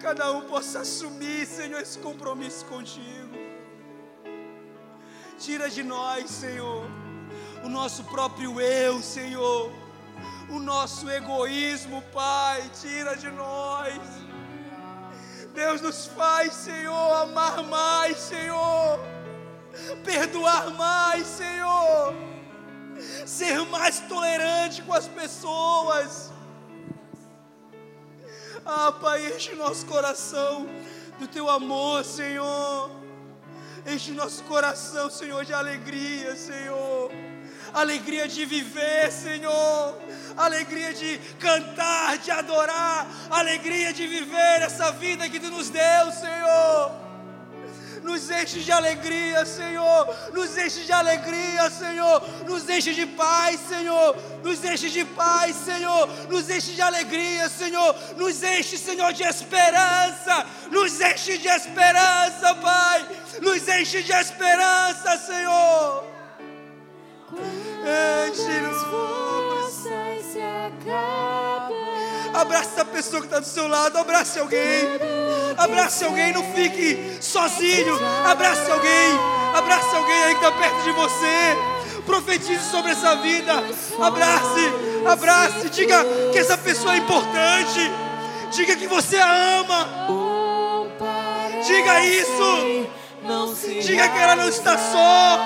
cada 0.00 0.32
um 0.32 0.40
possa 0.42 0.80
assumir, 0.80 1.46
Senhor, 1.46 1.80
esse 1.80 1.98
compromisso 1.98 2.64
contigo. 2.64 3.36
Tira 5.38 5.68
de 5.68 5.82
nós, 5.82 6.30
Senhor, 6.30 6.86
o 7.62 7.68
nosso 7.68 8.04
próprio 8.04 8.58
eu, 8.60 9.02
Senhor, 9.02 9.70
o 10.48 10.58
nosso 10.58 11.08
egoísmo, 11.08 12.02
Pai, 12.14 12.70
tira 12.80 13.14
de 13.14 13.30
nós. 13.30 14.00
Deus 15.52 15.80
nos 15.82 16.06
faz, 16.06 16.54
Senhor, 16.54 17.22
amar 17.22 17.62
mais, 17.64 18.16
Senhor, 18.16 18.98
perdoar 20.02 20.70
mais, 20.70 21.26
Senhor, 21.26 22.14
ser 23.26 23.58
mais 23.66 24.00
tolerante 24.00 24.79
Pai, 29.00 29.34
enche 29.34 29.54
nosso 29.54 29.86
coração 29.86 30.68
do 31.18 31.26
teu 31.26 31.48
amor, 31.48 32.04
Senhor. 32.04 32.90
Enche 33.86 34.12
nosso 34.12 34.42
coração, 34.44 35.08
Senhor, 35.08 35.42
de 35.42 35.54
alegria, 35.54 36.36
Senhor. 36.36 37.10
Alegria 37.72 38.28
de 38.28 38.44
viver, 38.44 39.10
Senhor. 39.10 39.98
Alegria 40.36 40.92
de 40.92 41.18
cantar, 41.38 42.18
de 42.18 42.30
adorar. 42.30 43.06
Alegria 43.30 43.90
de 43.90 44.06
viver 44.06 44.60
essa 44.60 44.92
vida 44.92 45.30
que 45.30 45.40
Tu 45.40 45.50
nos 45.50 45.70
deu, 45.70 46.12
Senhor. 46.12 47.09
Nos 48.02 48.30
enche 48.30 48.60
de 48.60 48.72
alegria, 48.72 49.44
Senhor. 49.44 50.06
Nos 50.32 50.56
enche 50.56 50.80
de 50.84 50.92
alegria, 50.92 51.70
Senhor. 51.70 52.22
Nos 52.46 52.68
enche 52.68 52.92
de 52.94 53.06
paz, 53.06 53.60
Senhor. 53.68 54.16
Nos 54.42 54.64
enche 54.64 54.88
de 54.88 55.04
paz, 55.04 55.56
Senhor. 55.56 56.08
Nos 56.28 56.48
enche 56.48 56.72
de 56.72 56.82
alegria, 56.82 57.48
Senhor. 57.48 57.94
Nos 58.16 58.42
enche, 58.42 58.78
Senhor, 58.78 59.12
de 59.12 59.24
esperança. 59.24 60.46
Nos 60.70 61.00
enche 61.00 61.38
de 61.38 61.48
esperança, 61.48 62.54
Pai. 62.56 63.06
Nos 63.40 63.68
enche 63.68 64.02
de 64.02 64.12
esperança, 64.12 65.18
Senhor. 65.18 66.04
Enche-nos. 68.28 68.90
Abraça 72.40 72.80
a 72.80 72.84
pessoa 72.86 73.20
que 73.20 73.26
está 73.26 73.38
do 73.38 73.46
seu 73.46 73.68
lado, 73.68 73.98
abrace 73.98 74.38
alguém. 74.38 74.88
Abrace 75.58 76.04
alguém, 76.04 76.32
não 76.32 76.42
fique 76.54 77.18
sozinho. 77.20 77.98
Abrace 78.24 78.70
alguém, 78.70 79.18
abrace 79.54 79.94
alguém 79.94 80.22
aí 80.22 80.34
que 80.34 80.44
está 80.44 80.52
perto 80.52 80.82
de 80.82 80.90
você. 80.92 82.00
Profetize 82.06 82.70
sobre 82.70 82.92
essa 82.92 83.16
vida. 83.16 83.52
Abrace, 84.00 84.72
abrace. 85.06 85.68
Diga 85.68 86.02
que 86.32 86.38
essa 86.38 86.56
pessoa 86.56 86.94
é 86.94 86.96
importante. 86.96 87.92
Diga 88.52 88.74
que 88.74 88.86
você 88.86 89.18
a 89.18 89.58
ama. 89.60 89.88
Diga 91.66 92.02
isso. 92.02 92.88
Diga 93.82 94.08
que 94.08 94.18
ela 94.18 94.36
não 94.36 94.48
está 94.48 94.78
só. 94.78 95.40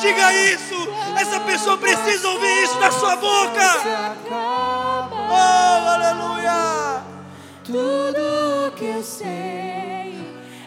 Diga 0.00 0.32
isso. 0.34 0.88
Essa 1.20 1.40
pessoa 1.40 1.76
precisa 1.76 2.28
ouvir 2.28 2.62
isso 2.62 2.78
da 2.78 2.92
sua 2.92 3.16
boca. 3.16 4.47
Oh, 5.30 5.88
aleluia! 5.90 7.04
Tudo 7.62 8.72
que 8.76 8.86
eu 8.86 9.02
sei 9.02 9.28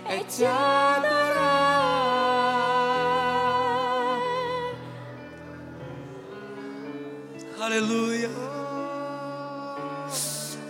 é 0.08 0.24
te 0.28 0.45
adorar. 0.45 1.82
Aleluia! 7.60 8.30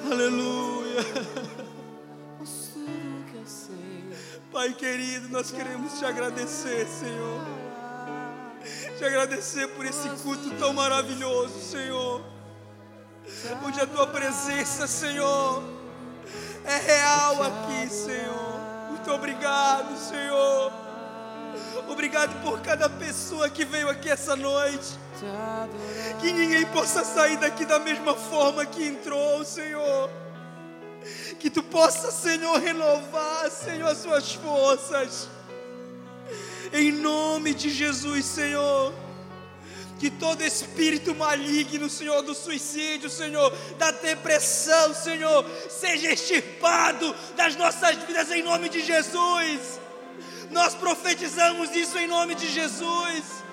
Aleluia! 0.10 1.01
Pai 4.54 4.73
querido, 4.73 5.27
nós 5.30 5.51
queremos 5.51 5.99
te 5.99 6.06
agradecer, 6.06 6.88
Senhor. 6.88 7.41
Te 8.97 9.04
agradecer 9.04 9.67
por 9.69 9.86
esse 9.86 10.08
culto 10.23 10.49
tão 10.60 10.71
maravilhoso, 10.71 11.60
Senhor 11.60 12.40
onde 13.63 13.79
a 13.79 13.88
tua 13.88 14.07
presença, 14.07 14.88
Senhor, 14.88 15.63
é 16.65 16.77
real 16.77 17.43
aqui, 17.43 17.89
Senhor. 17.89 18.60
Muito 18.89 19.12
obrigado, 19.12 19.97
Senhor. 19.97 20.71
Obrigado 21.89 22.41
por 22.43 22.62
cada 22.62 22.89
pessoa 22.89 23.49
que 23.49 23.65
veio 23.65 23.89
aqui 23.89 24.10
essa 24.10 24.36
noite. 24.36 24.99
Que 26.19 26.31
ninguém 26.31 26.65
possa 26.67 27.03
sair 27.03 27.38
daqui 27.38 27.65
da 27.65 27.79
mesma 27.79 28.15
forma 28.15 28.65
que 28.65 28.86
entrou, 28.86 29.43
Senhor. 29.43 30.10
Que 31.39 31.49
tu 31.49 31.63
possa, 31.63 32.12
Senhor, 32.12 32.60
renovar, 32.60 33.49
Senhor, 33.49 33.89
as 33.89 33.97
suas 33.97 34.34
forças. 34.34 35.29
Em 36.71 36.91
nome 36.91 37.53
de 37.53 37.69
Jesus, 37.69 38.25
Senhor 38.25 38.93
que 40.02 40.10
todo 40.10 40.43
espírito 40.43 41.14
maligno, 41.14 41.88
Senhor, 41.88 42.24
do 42.24 42.34
suicídio, 42.34 43.08
Senhor, 43.08 43.56
da 43.78 43.91
depressão, 43.91 44.95
Senhor, 44.95 45.45
seja 45.70 46.12
extirpado 46.12 47.16
das 47.36 47.56
nossas 47.56 47.97
vidas 47.97 48.32
em 48.32 48.41
nome 48.41 48.68
de 48.68 48.84
Jesus. 48.84 49.80
Nós 50.49 50.74
profetizamos 50.74 51.70
isso 51.76 51.99
em 51.99 52.08
nome 52.08 52.34
de 52.34 52.49
Jesus. 52.49 53.43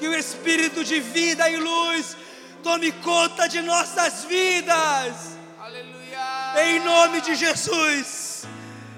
Que 0.00 0.08
o 0.08 0.14
espírito 0.16 0.82
de 0.82 0.98
vida 0.98 1.48
e 1.48 1.58
luz 1.58 2.16
tome 2.60 2.90
conta 2.90 3.46
de 3.48 3.60
nossas 3.60 4.24
vidas. 4.24 5.38
Aleluia. 5.60 6.54
Em 6.66 6.80
nome 6.80 7.20
de 7.20 7.36
Jesus. 7.36 8.42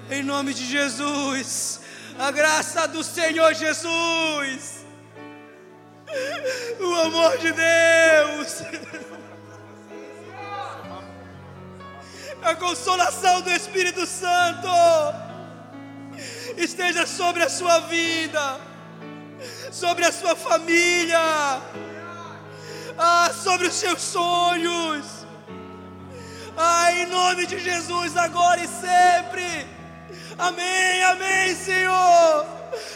Em 0.09 0.23
nome 0.23 0.51
de 0.51 0.65
Jesus. 0.65 1.79
A 2.17 2.31
graça 2.31 2.87
do 2.87 3.03
Senhor 3.03 3.53
Jesus 3.53 4.84
o 6.79 6.95
amor 6.95 7.37
de 7.37 7.51
Deus, 7.51 8.63
a 12.41 12.55
consolação 12.55 13.41
do 13.41 13.51
Espírito 13.51 14.05
Santo 14.05 14.67
esteja 16.57 17.05
sobre 17.05 17.43
a 17.43 17.49
sua 17.49 17.79
vida, 17.81 18.59
sobre 19.71 20.05
a 20.05 20.11
sua 20.11 20.35
família. 20.35 21.19
ah, 22.97 23.31
sobre 23.33 23.67
os 23.67 23.73
seus 23.73 24.01
sonhos. 24.01 25.05
Ah, 26.57 26.91
em 26.93 27.05
nome 27.07 27.45
de 27.45 27.59
Jesus, 27.59 28.15
agora 28.15 28.61
e 28.63 28.67
sempre. 28.67 29.67
Amém, 30.37 31.03
amém, 31.03 31.55
Senhor. 31.55 32.45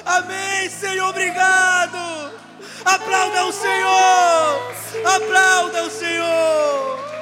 Amém, 0.05 0.70
Senhor, 0.70 1.10
obrigado. 1.10 2.39
Aplauda 2.86 3.45
o 3.45 3.51
Senhor! 3.51 4.71
Aplauda 5.05 5.84
o 5.84 5.89
Senhor! 5.89 7.18